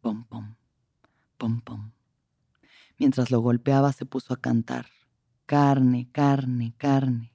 [0.00, 0.54] pom, pom,
[1.36, 1.90] pom, pom.
[3.00, 4.86] Mientras lo golpeaba se puso a cantar.
[5.44, 7.32] Carne, carne, carne,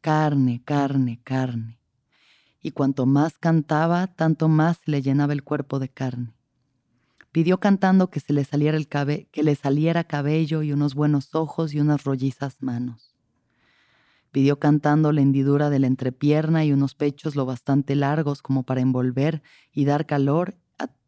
[0.00, 1.78] carne, carne, carne.
[2.60, 6.34] Y cuanto más cantaba, tanto más le llenaba el cuerpo de carne.
[7.30, 11.36] Pidió cantando que se le saliera el cabe que le saliera cabello y unos buenos
[11.36, 13.15] ojos y unas rollizas manos.
[14.36, 18.82] Pidió cantando la hendidura de la entrepierna y unos pechos lo bastante largos como para
[18.82, 20.58] envolver y dar calor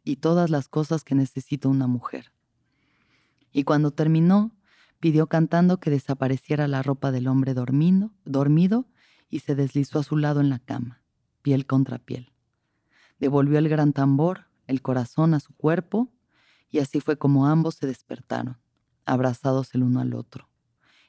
[0.03, 2.33] y todas las cosas que necesita una mujer.
[3.53, 4.57] Y cuando terminó,
[4.99, 8.87] pidió cantando que desapareciera la ropa del hombre dormido, dormido
[9.29, 11.03] y se deslizó a su lado en la cama,
[11.43, 12.33] piel contra piel.
[13.19, 16.09] Devolvió el gran tambor, el corazón a su cuerpo,
[16.71, 18.57] y así fue como ambos se despertaron,
[19.05, 20.48] abrazados el uno al otro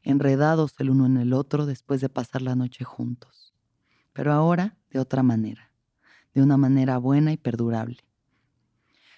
[0.04, 3.54] enredados el uno en el otro después de pasar la noche juntos.
[4.14, 5.72] Pero ahora de otra manera,
[6.34, 8.04] de una manera buena y perdurable.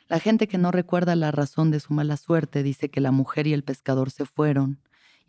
[0.08, 3.48] La gente que no recuerda la razón de su mala suerte dice que la mujer
[3.48, 4.80] y el pescador se fueron,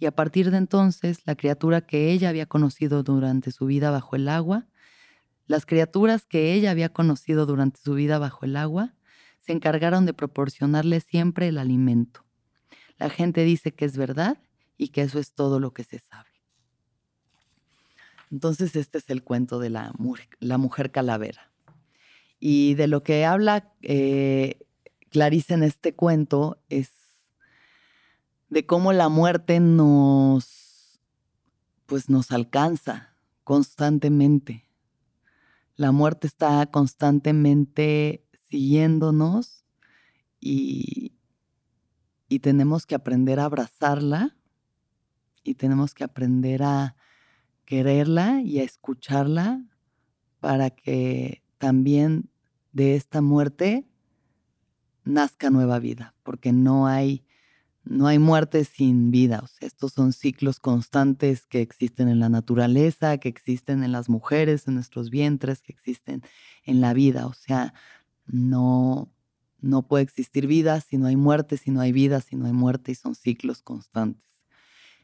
[0.01, 4.17] y a partir de entonces la criatura que ella había conocido durante su vida bajo
[4.17, 4.67] el agua
[5.47, 8.95] Las criaturas que ella había conocido durante su vida bajo el agua
[9.39, 12.25] se encargaron de proporcionarle siempre el alimento.
[12.99, 14.39] La gente dice que es verdad
[14.77, 16.31] y que eso es todo lo que se sabe.
[18.31, 19.93] Entonces este es el cuento de la,
[20.41, 21.53] la mujer calavera.
[22.41, 24.59] Y de lo que habla eh,
[25.11, 26.91] Clarice en este cuento es
[28.49, 31.01] de cómo la muerte nos,
[31.87, 34.67] pues nos alcanza constantemente.
[35.77, 39.65] La muerte está constantemente siguiéndonos
[40.41, 41.13] y,
[42.29, 44.37] y tenemos que aprender a abrazarla
[45.43, 46.97] y tenemos que aprender a
[47.65, 49.65] quererla y a escucharla
[50.41, 52.29] para que también
[52.73, 53.87] de esta muerte
[55.05, 57.25] nazca nueva vida, porque no hay,
[57.85, 59.45] no hay muerte sin vida.
[59.61, 64.75] Estos son ciclos constantes que existen en la naturaleza, que existen en las mujeres, en
[64.75, 66.23] nuestros vientres, que existen
[66.65, 67.27] en la vida.
[67.27, 67.75] O sea,
[68.27, 69.13] no,
[69.61, 72.53] no puede existir vida si no hay muerte, si no hay vida, si no hay
[72.53, 74.32] muerte, y son ciclos constantes.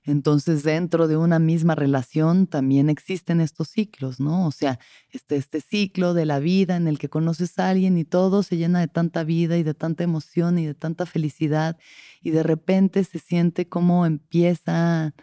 [0.08, 4.46] Entonces, dentro de una misma relación también existen estos ciclos, ¿no?
[4.46, 4.78] O sea,
[5.10, 8.56] este, este ciclo de la vida en el que conoces a alguien y todo se
[8.56, 11.76] llena de tanta vida y de tanta emoción y de tanta felicidad
[12.22, 15.14] y de repente se siente como empieza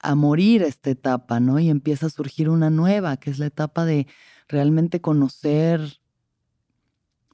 [0.00, 1.58] a morir esta etapa, ¿no?
[1.58, 4.06] Y empieza a surgir una nueva, que es la etapa de
[4.46, 6.02] realmente conocer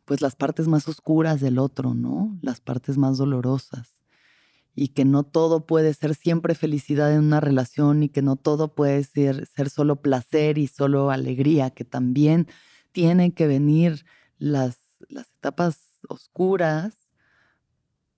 [0.04, 2.38] pues las partes más oscuras del otro, ¿no?
[2.40, 3.96] Las partes más dolorosas
[4.74, 8.74] y que no todo puede ser siempre felicidad en una relación y que no todo
[8.74, 12.46] puede ser, ser solo placer y solo alegría, que también
[12.92, 14.04] tienen que venir
[14.38, 16.94] las, las etapas oscuras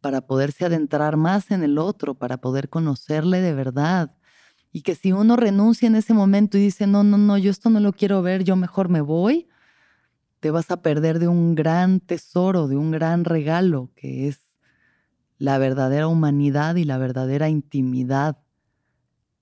[0.01, 4.14] para poderse adentrar más en el otro, para poder conocerle de verdad.
[4.71, 7.71] Y que si uno renuncia en ese momento y dice, no, no, no, yo esto
[7.71, 9.49] no lo quiero ver, yo mejor me voy,
[10.40, 14.43] te vas a perder de un gran tesoro, de un gran regalo, que es
[15.44, 18.42] la verdadera humanidad y la verdadera intimidad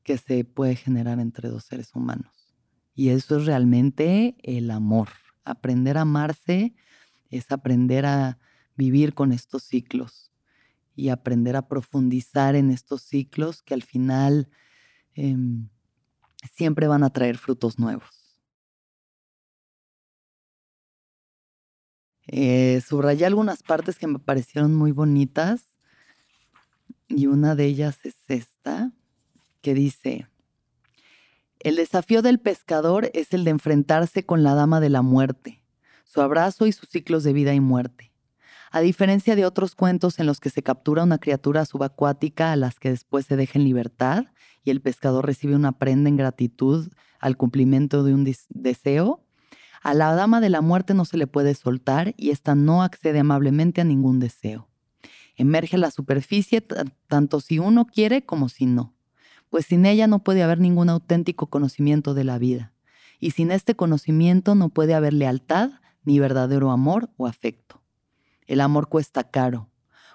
[0.03, 2.57] que se puede generar entre dos seres humanos.
[2.93, 5.11] Y eso es realmente el amor.
[5.45, 6.75] Aprender a amarse
[7.31, 8.41] es aprender a
[8.75, 10.33] vivir con estos ciclos
[10.97, 14.51] y aprender a profundizar en estos ciclos que al final
[15.15, 15.69] em,
[16.53, 18.41] siempre van a traer frutos nuevos.
[22.27, 25.72] Eh, subrayé algunas partes que me parecieron muy bonitas
[27.17, 28.93] y una de ellas es esta,
[29.61, 30.27] que dice,
[31.61, 35.63] el desafío del pescador es el de enfrentarse con la dama de la muerte,
[36.05, 38.13] su abrazo y sus ciclos de vida y muerte.
[38.71, 42.79] A diferencia de otros cuentos en los que se captura una criatura subacuática a las
[42.79, 44.25] que después se deja en libertad
[44.65, 49.25] y el pescador recibe una prenda en gratitud al cumplimiento de un deseo,
[49.83, 53.21] a la dama de la muerte no se le puede soltar y ésta no accede
[53.21, 54.72] amablemente a ningún deseo
[55.37, 56.63] emerge a la superficie
[57.09, 58.95] tanto si uno quiere como si no,
[59.51, 62.73] pues sin ella no puede haber ningún auténtico conocimiento de la vida,
[63.21, 65.71] y sin este conocimiento no puede haber lealtad
[66.05, 67.83] ni verdadero amor o afecto.
[68.47, 69.71] El amor cuesta caro,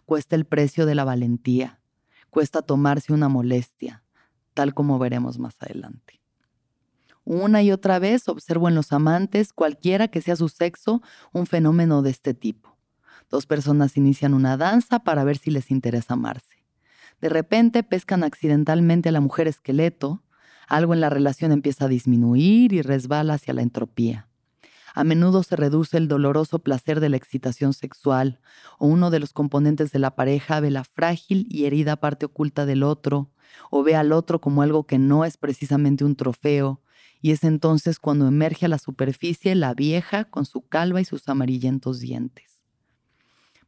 [0.06, 1.80] cuesta el precio de la valentía,
[2.30, 4.04] cuesta tomarse una molestia,
[4.54, 6.22] tal como veremos más adelante.
[7.24, 11.02] Una y otra vez observo en los amantes, cualquiera que sea su sexo,
[11.34, 12.77] un fenómeno de este tipo.
[13.30, 16.66] Dos personas inician una danza para ver si les interesa amarse.
[17.20, 20.24] De repente pescan accidentalmente a la mujer esqueleto,
[20.68, 24.28] algo en la relación empieza a disminuir y resbala hacia la entropía.
[24.94, 28.40] A menudo se reduce el doloroso placer de la excitación sexual,
[28.80, 32.66] o uno de los componentes de la pareja ve la frágil y herida parte oculta
[32.66, 33.32] del otro,
[33.70, 36.82] o ve al otro como algo que no es precisamente un trofeo,
[37.22, 41.28] y es entonces cuando emerge a la superficie la vieja con su calva y sus
[41.30, 42.57] amarillentos dientes.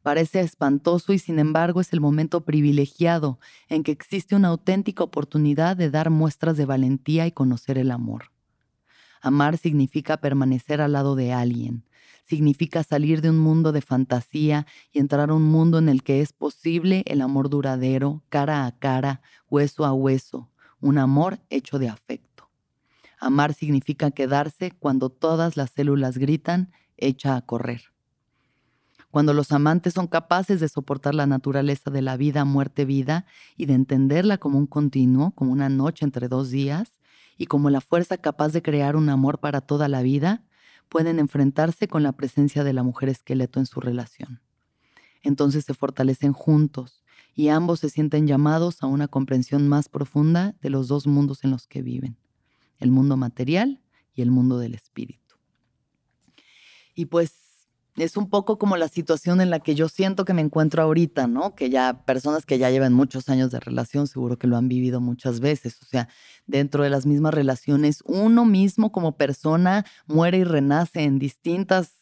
[0.02, 5.76] Parece espantoso y sin embargo es el momento privilegiado en que existe una auténtica oportunidad
[5.76, 8.30] de dar muestras de valentía y conocer el amor.
[9.20, 11.84] Amar significa permanecer al lado de alguien,
[12.24, 16.22] significa salir de un mundo de fantasía y entrar a un mundo en el que
[16.22, 21.90] es posible el amor duradero, cara a cara, hueso a hueso, un amor hecho de
[21.90, 22.48] afecto.
[23.18, 27.89] Amar significa quedarse cuando todas las células gritan, echa a correr.
[29.10, 33.66] Cuando los amantes son capaces de soportar la naturaleza de la vida, muerte, vida y
[33.66, 36.96] de entenderla como un continuo, como una noche entre dos días,
[37.36, 40.44] y como la fuerza capaz de crear un amor para toda la vida,
[40.90, 44.42] pueden enfrentarse con la presencia de la mujer esqueleto en su relación.
[45.22, 47.02] Entonces se fortalecen juntos
[47.34, 51.50] y ambos se sienten llamados a una comprensión más profunda de los dos mundos en
[51.50, 52.18] los que viven,
[52.78, 53.80] el mundo material
[54.14, 55.36] y el mundo del espíritu.
[56.94, 57.39] Y pues
[58.04, 61.26] es un poco como la situación en la que yo siento que me encuentro ahorita,
[61.26, 61.54] ¿no?
[61.54, 65.00] Que ya personas que ya llevan muchos años de relación seguro que lo han vivido
[65.00, 65.80] muchas veces.
[65.82, 66.08] O sea,
[66.46, 71.92] dentro de las mismas relaciones, uno mismo como persona muere y renace en distintas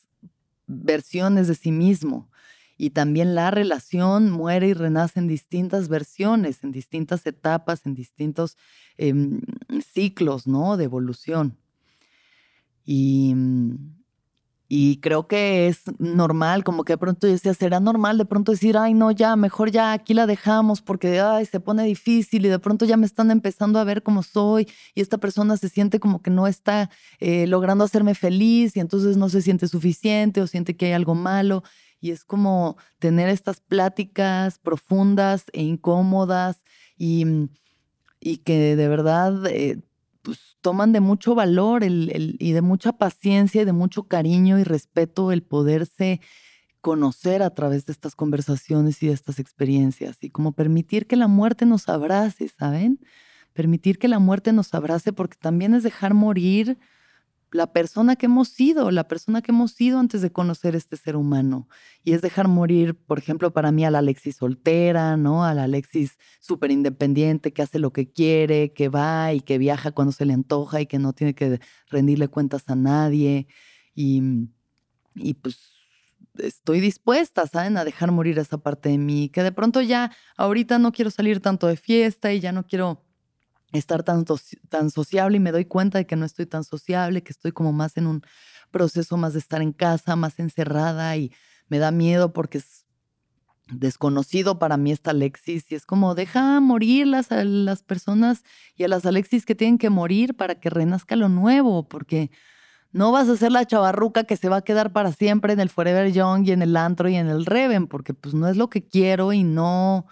[0.66, 2.30] versiones de sí mismo.
[2.76, 8.56] Y también la relación muere y renace en distintas versiones, en distintas etapas, en distintos
[8.96, 9.40] em,
[9.92, 10.76] ciclos, ¿no?
[10.76, 11.58] De evolución.
[12.84, 13.98] Y mm,
[14.70, 18.52] y creo que es normal, como que de pronto yo decía, será normal de pronto
[18.52, 22.50] decir, ay, no, ya, mejor ya aquí la dejamos porque, ay, se pone difícil y
[22.50, 26.00] de pronto ya me están empezando a ver como soy y esta persona se siente
[26.00, 30.46] como que no está eh, logrando hacerme feliz y entonces no se siente suficiente o
[30.46, 31.62] siente que hay algo malo.
[32.00, 36.62] Y es como tener estas pláticas profundas e incómodas
[36.96, 37.24] y,
[38.20, 39.80] y que de verdad eh,
[40.60, 45.42] toman de mucho valor y de mucha paciencia y de mucho cariño y respeto el
[45.42, 46.20] poderse
[46.80, 51.28] conocer a través de estas conversaciones y de estas experiencias y como permitir que la
[51.28, 53.00] muerte nos abrace, ¿saben?
[53.52, 56.78] Permitir que la muerte nos abrace porque también es dejar morir
[57.50, 61.16] la persona que hemos sido, la persona que hemos sido antes de conocer este ser
[61.16, 61.68] humano.
[62.04, 65.44] Y es dejar morir, por ejemplo, para mí a la Alexis soltera, ¿no?
[65.44, 69.92] A la Alexis súper independiente, que hace lo que quiere, que va y que viaja
[69.92, 73.46] cuando se le antoja y que no tiene que rendirle cuentas a nadie.
[73.94, 74.22] Y,
[75.14, 75.58] y pues
[76.38, 77.76] estoy dispuesta, ¿saben?
[77.76, 81.40] A dejar morir esa parte de mí, que de pronto ya ahorita no quiero salir
[81.40, 83.07] tanto de fiesta y ya no quiero
[83.72, 84.24] estar tan,
[84.68, 87.72] tan sociable y me doy cuenta de que no estoy tan sociable, que estoy como
[87.72, 88.22] más en un
[88.70, 91.32] proceso más de estar en casa, más encerrada y
[91.68, 92.86] me da miedo porque es
[93.70, 98.42] desconocido para mí esta Alexis y es como deja morir las, a las personas
[98.76, 102.30] y a las Alexis que tienen que morir para que renazca lo nuevo, porque
[102.90, 105.68] no vas a ser la chavarruca que se va a quedar para siempre en el
[105.68, 108.70] Forever Young y en el antro y en el Reven, porque pues no es lo
[108.70, 110.06] que quiero y no,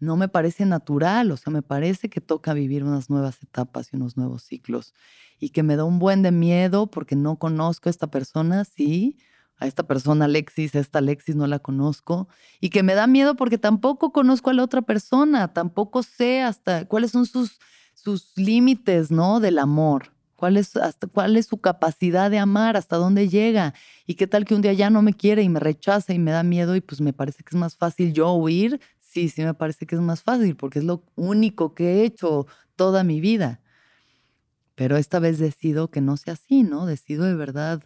[0.00, 3.96] no me parece natural, o sea, me parece que toca vivir unas nuevas etapas y
[3.96, 4.94] unos nuevos ciclos
[5.38, 9.16] y que me da un buen de miedo porque no conozco a esta persona, sí,
[9.58, 12.28] a esta persona Alexis, a esta Alexis no la conozco
[12.60, 16.84] y que me da miedo porque tampoco conozco a la otra persona, tampoco sé hasta
[16.86, 17.58] cuáles son sus,
[17.94, 19.40] sus límites, ¿no?
[19.40, 20.12] Del amor.
[20.36, 22.76] ¿Cuál es, hasta, ¿Cuál es su capacidad de amar?
[22.76, 23.74] ¿Hasta dónde llega?
[24.06, 26.30] ¿Y qué tal que un día ya no me quiere y me rechaza y me
[26.30, 28.80] da miedo y pues me parece que es más fácil yo huir
[29.18, 32.46] sí, sí me parece que es más fácil porque es lo único que he hecho
[32.76, 33.60] toda mi vida.
[34.76, 36.86] Pero esta vez decido que no sea así, ¿no?
[36.86, 37.82] Decido de verdad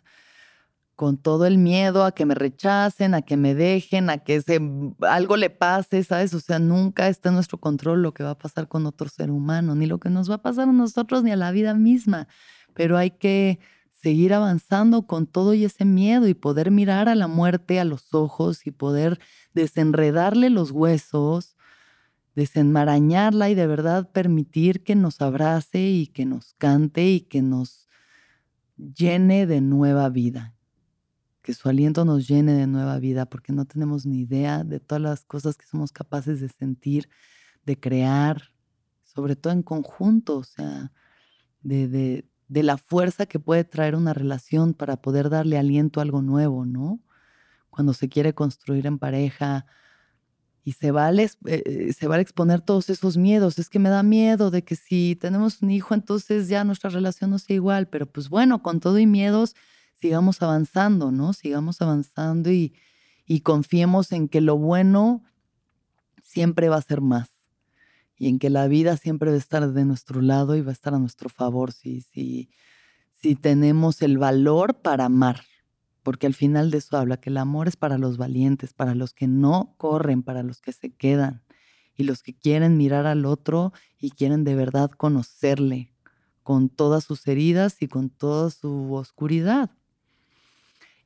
[0.95, 4.61] con todo el miedo a que me rechacen, a que me dejen, a que se,
[5.01, 6.35] algo le pase, ¿sabes?
[6.35, 9.30] O sea, nunca está en nuestro control lo que va a pasar con otro ser
[9.30, 12.28] humano, ni lo que nos va a pasar a nosotros, ni a la vida misma.
[12.74, 13.59] Pero hay que
[14.03, 18.12] seguir avanzando con todo y ese miedo y poder mirar a la muerte a los
[18.14, 19.20] ojos y poder
[19.55, 21.57] desenredarle los huesos,
[22.34, 27.88] desenmarañarla y de verdad permitir que nos abrace y que nos cante y que nos
[28.76, 30.57] llene de nueva vida.
[31.40, 35.03] Que su aliento nos llene de nueva vida, porque no tenemos ni idea de todas
[35.03, 37.09] las cosas que somos capaces de sentir,
[37.64, 38.50] de crear,
[39.05, 40.92] sobre todo en conjunto, o sea,
[41.61, 46.03] de, de, de la fuerza que puede traer una relación para poder darle aliento a
[46.03, 47.00] algo nuevo, ¿no?
[47.72, 49.64] cuando se quiere construir en pareja
[50.62, 53.59] y se vale, eh, se vale exponer todos esos miedos.
[53.59, 57.30] Es que me da miedo de que si tenemos un hijo, entonces ya nuestra relación
[57.30, 57.88] no sea igual.
[57.88, 59.57] Pero pues bueno, con todo y miedos,
[59.94, 61.32] sigamos avanzando, ¿no?
[61.32, 62.74] Sigamos avanzando y
[63.42, 65.24] confiemos en que lo bueno
[66.22, 67.32] siempre va a ser más
[68.16, 70.74] y en que la vida siempre va a estar de nuestro lado y va a
[70.74, 72.50] estar a nuestro favor si, si,
[73.10, 75.42] si tenemos el valor para amar
[76.02, 79.14] porque al final de eso habla que el amor es para los valientes, para los
[79.14, 81.42] que no corren, para los que se quedan
[81.94, 85.92] y los que quieren mirar al otro y quieren de verdad conocerle
[86.42, 89.70] con todas sus heridas y con toda su oscuridad.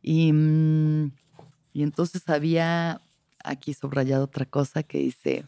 [0.01, 1.13] Y, mm,
[1.73, 3.03] y entonces había
[3.45, 5.47] aquí subrayado otra cosa que dice,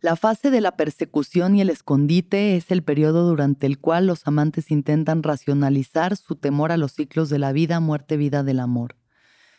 [0.00, 4.26] la fase de la persecución y el escondite es el periodo durante el cual los
[4.26, 8.96] amantes intentan racionalizar su temor a los ciclos de la vida, muerte, vida del amor.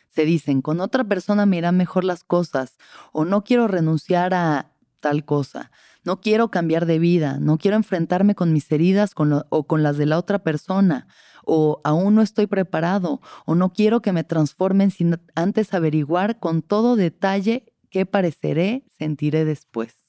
[0.08, 2.78] Se dicen, con otra persona me irán mejor las cosas,
[3.14, 5.72] o no quiero renunciar a tal cosa,
[6.04, 10.08] no quiero cambiar de vida, no quiero enfrentarme con mis heridas o con las de
[10.08, 11.08] la otra persona,
[11.46, 16.64] o aún no estoy preparado, o no quiero que me transformen sin antes averiguar con
[16.64, 20.01] todo detalle qué pareceré, sentiré después.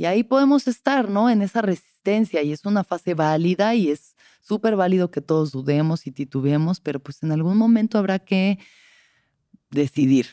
[0.00, 1.28] Y ahí podemos estar, ¿no?
[1.28, 6.06] En esa resistencia y es una fase válida y es súper válido que todos dudemos
[6.06, 8.58] y titubemos, pero pues en algún momento habrá que
[9.68, 10.28] decidir.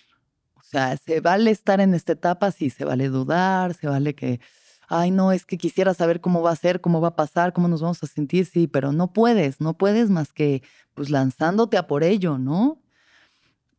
[0.55, 4.39] O sea, se vale estar en esta etapa, sí, se vale dudar, se vale que,
[4.87, 7.67] ay, no, es que quisiera saber cómo va a ser, cómo va a pasar, cómo
[7.67, 10.63] nos vamos a sentir, sí, pero no puedes, no puedes más que
[10.93, 12.81] pues lanzándote a por ello, ¿no?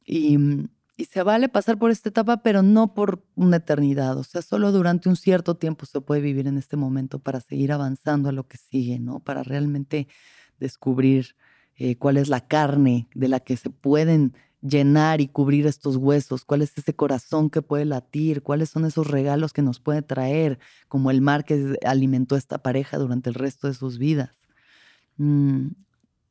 [0.04, 0.36] Y,
[0.98, 4.72] y se vale pasar por esta etapa, pero no por una eternidad, o sea, solo
[4.72, 8.48] durante un cierto tiempo se puede vivir en este momento para seguir avanzando a lo
[8.48, 9.20] que sigue, ¿no?
[9.20, 10.08] Para realmente
[10.58, 11.36] descubrir
[11.76, 16.44] eh, cuál es la carne de la que se pueden llenar y cubrir estos huesos,
[16.44, 20.58] cuál es ese corazón que puede latir, cuáles son esos regalos que nos puede traer,
[20.88, 24.36] como el mar que alimentó a esta pareja durante el resto de sus vidas.
[25.16, 25.68] Mm,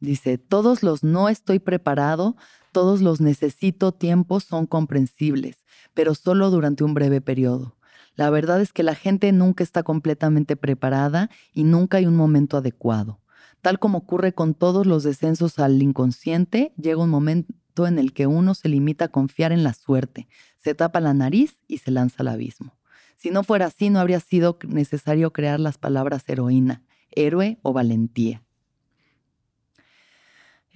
[0.01, 2.35] dice, todos los no estoy preparado,
[2.77, 5.65] todos los necesito tiempo son comprensibles,
[5.95, 7.75] pero solo durante un breve periodo.
[8.13, 12.55] La verdad es que la gente nunca está completamente preparada y nunca hay un momento
[12.55, 13.19] adecuado.
[13.63, 18.27] Tal como ocurre con todos los descensos al inconsciente, llega un momento en el que
[18.27, 22.17] uno se limita a confiar en la suerte, se tapa la nariz y se lanza
[22.19, 22.77] al abismo.
[23.15, 28.43] Si no fuera así, no habría sido necesario crear las palabras heroína, héroe o valentía.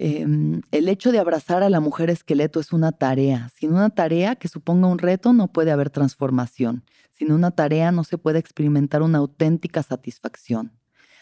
[0.03, 3.49] Em, el hecho de abrazar a la mujer esqueleto es una tarea.
[3.49, 6.83] Sin una tarea que suponga un reto no puede haber transformación.
[7.11, 10.71] Sin una tarea no se puede experimentar una auténtica satisfacción.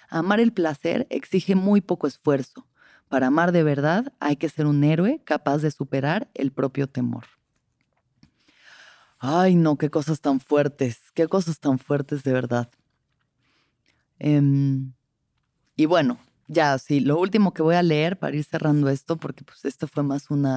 [0.10, 2.68] Amar el placer exige muy poco esfuerzo.
[3.10, 7.26] Para amar de verdad hay que ser un héroe capaz de superar el propio temor.
[9.18, 12.70] Ay, no, qué cosas tan fuertes, qué cosas tan fuertes de verdad.
[14.20, 14.94] Em,
[15.76, 16.18] y bueno,
[16.52, 19.88] ya, sí, lo último que voy a leer para ir cerrando esto, porque pues esto
[19.88, 20.48] fue más un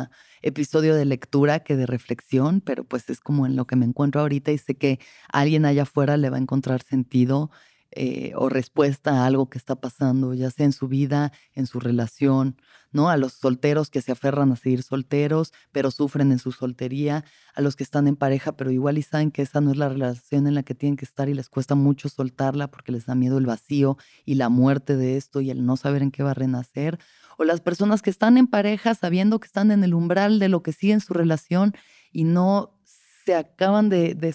[0.40, 4.22] episodio de lectura que de reflexión, pero pues es como en lo que me encuentro
[4.22, 4.98] ahorita y sé que
[5.32, 7.50] alguien allá afuera le va a encontrar sentido
[7.94, 11.78] eh, o respuesta a algo que está pasando, ya sea en su vida, en su
[11.78, 12.56] relación,
[12.90, 13.08] ¿no?
[13.08, 17.24] A los solteros que se aferran a seguir solteros, pero sufren en su soltería,
[17.54, 19.88] a los que están en pareja, pero igual y saben que esa no es la
[19.88, 23.14] relación en la que tienen que estar y les cuesta mucho soltarla porque les da
[23.14, 26.30] miedo el vacío y la muerte de esto y el no saber en qué va
[26.30, 26.98] a renacer.
[27.38, 30.62] O las personas que están en pareja sabiendo que están en el umbral de lo
[30.62, 31.74] que sigue en su relación
[32.10, 32.78] y no
[33.24, 34.34] se acaban de, de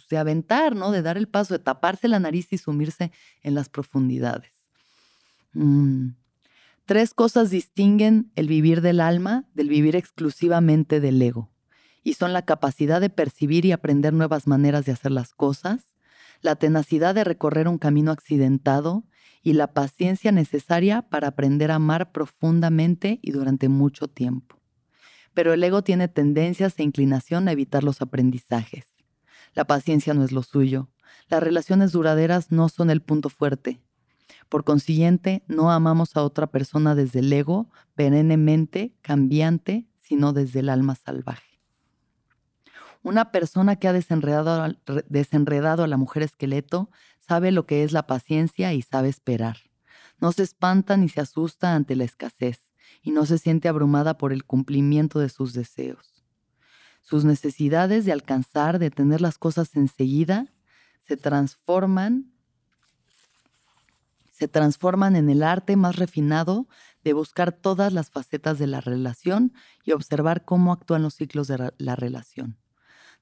[0.00, 0.90] pues, de aventar, ¿no?
[0.90, 4.52] De dar el paso, de taparse la nariz y sumirse en las profundidades.
[5.52, 6.10] Mm.
[6.84, 11.50] Tres cosas distinguen el vivir del alma del vivir exclusivamente del ego,
[12.04, 15.94] y son la capacidad de percibir y aprender nuevas maneras de hacer las cosas,
[16.42, 19.04] la tenacidad de recorrer un camino accidentado
[19.42, 24.60] y la paciencia necesaria para aprender a amar profundamente y durante mucho tiempo.
[25.34, 28.95] Pero el ego tiene tendencias e inclinación a evitar los aprendizajes.
[29.56, 30.90] La paciencia no es lo suyo.
[31.28, 33.80] Las relaciones duraderas no son el punto fuerte.
[34.50, 40.68] Por consiguiente, no amamos a otra persona desde el ego, perennemente cambiante, sino desde el
[40.68, 41.58] alma salvaje.
[43.02, 44.76] Una persona que ha desenredado,
[45.08, 49.56] desenredado a la mujer esqueleto sabe lo que es la paciencia y sabe esperar.
[50.20, 54.34] No se espanta ni se asusta ante la escasez y no se siente abrumada por
[54.34, 56.15] el cumplimiento de sus deseos.
[57.08, 60.52] Sus necesidades de alcanzar, de tener las cosas enseguida,
[61.06, 62.32] se transforman
[64.32, 66.66] se transforman en el arte más refinado
[67.04, 69.52] de buscar todas las facetas de la relación
[69.84, 72.58] y observar cómo actúan los ciclos de la relación.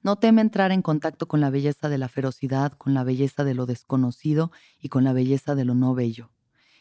[0.01, 3.53] No teme entrar en contacto con la belleza de la ferocidad, con la belleza de
[3.53, 6.31] lo desconocido y con la belleza de lo no bello.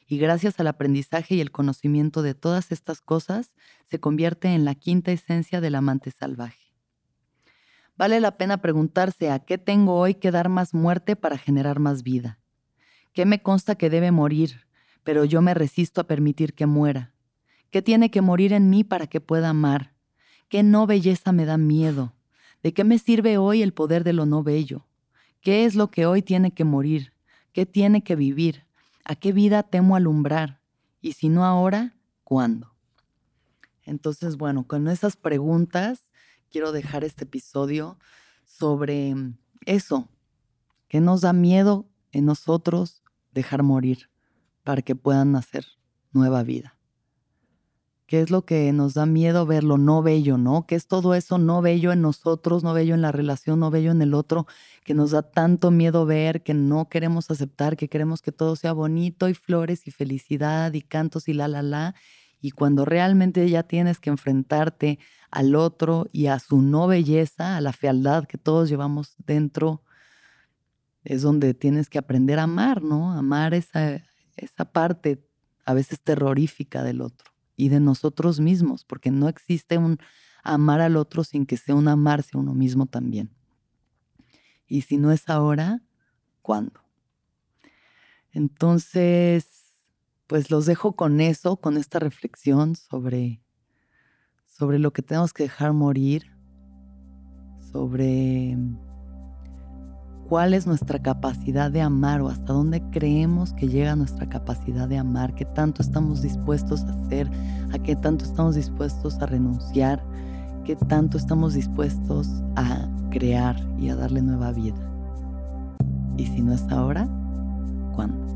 [0.09, 3.55] Y gracias al aprendizaje y el conocimiento de todas estas cosas,
[3.90, 6.63] se convierte en la quinta esencia del amante salvaje.
[7.97, 12.03] Vale la pena preguntarse a qué tengo hoy que dar más muerte para generar más
[12.03, 12.40] vida.
[13.12, 14.66] ¿Qué me consta que debe morir,
[15.05, 17.14] pero yo me resisto a permitir que muera?
[17.70, 19.95] ¿Qué tiene que morir en mí para que pueda amar?
[20.49, 22.14] ¿Qué no belleza me da miedo?
[22.62, 24.86] ¿De qué me sirve hoy el poder de lo no bello?
[25.40, 27.12] ¿Qué es lo que hoy tiene que morir?
[27.53, 28.64] ¿Qué tiene que vivir?
[29.05, 30.61] ¿A qué vida temo alumbrar?
[31.01, 32.74] Y si no ahora, ¿cuándo?
[33.84, 36.09] Entonces, bueno, con esas preguntas
[36.55, 37.98] quiero dejar este episodio
[38.44, 39.36] sobre mm,
[39.66, 40.09] eso,
[40.86, 43.02] que nos da miedo en nosotros
[43.32, 44.09] dejar morir
[44.62, 45.66] para que puedan nacer
[46.12, 46.78] nueva vida.
[48.07, 50.64] ¿Qué es lo que nos da miedo ver lo no bello, no?
[50.68, 53.90] ¿Qué es todo eso no bello en nosotros, no bello en la relación, no bello
[53.90, 54.46] en el otro,
[54.84, 58.72] que nos da tanto miedo ver, que no queremos aceptar, que queremos que todo sea
[58.72, 61.96] bonito y flores y felicidad y cantos y la, la, la?
[62.40, 65.00] Y cuando realmente ya tienes que enfrentarte
[65.35, 69.82] al otro y a su no belleza, a la fealdad que todos llevamos dentro,
[71.03, 73.11] es donde tienes que aprender a amar, ¿no?
[73.11, 74.01] Amar esa,
[74.37, 75.28] esa parte,
[75.64, 79.99] a veces terrorífica del otro y de nosotros mismos, porque no existe un
[80.45, 83.35] amar al otro sin que sea un amarse a uno mismo también.
[84.68, 85.82] Y si no es ahora,
[86.43, 86.80] ¿cuándo?
[88.30, 89.82] Entonces,
[90.28, 93.43] pues los dejo con eso, con esta reflexión sobre,
[94.57, 96.26] sobre lo que tenemos que dejar morir,
[97.72, 98.57] sobre
[100.28, 104.98] cuál es nuestra capacidad de amar o hasta dónde creemos que llega nuestra capacidad de
[104.98, 107.28] amar, qué tanto estamos dispuestos a hacer,
[107.72, 110.05] a qué tanto estamos dispuestos a renunciar,
[110.64, 114.80] qué tanto estamos dispuestos a crear y a darle nueva vida.
[116.16, 117.09] Y si no es ahora,
[117.96, 118.34] ¿cuándo?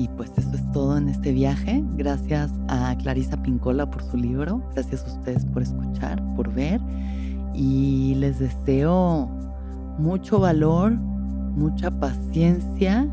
[0.00, 1.84] Y pues eso es todo en este viaje.
[1.98, 4.62] Gracias a Clarisa Pincola por su libro.
[4.72, 6.80] Gracias a ustedes por escuchar, por ver.
[7.52, 9.28] Y les deseo
[9.98, 13.06] mucho valor, mucha paciencia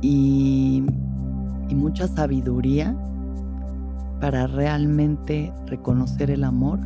[0.00, 0.82] y,
[1.68, 2.96] y mucha sabiduría
[4.18, 6.78] para realmente reconocer el amor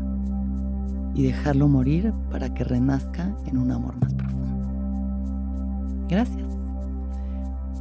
[1.14, 4.56] y dejarlo morir para que renazca en un amor más profundo.
[6.08, 6.45] Gracias.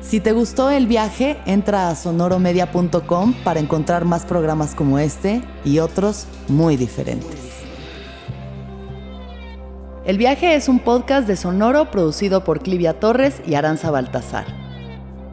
[0.00, 5.78] Si te gustó el viaje, entra a sonoromedia.com para encontrar más programas como este y
[5.78, 7.38] otros muy diferentes.
[10.06, 14.46] El viaje es un podcast de Sonoro producido por Clivia Torres y Aranza Baltazar.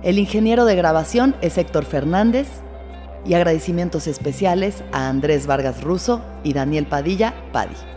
[0.03, 2.47] El ingeniero de grabación es Héctor Fernández
[3.26, 7.97] y agradecimientos especiales a Andrés Vargas Russo y Daniel Padilla Padi.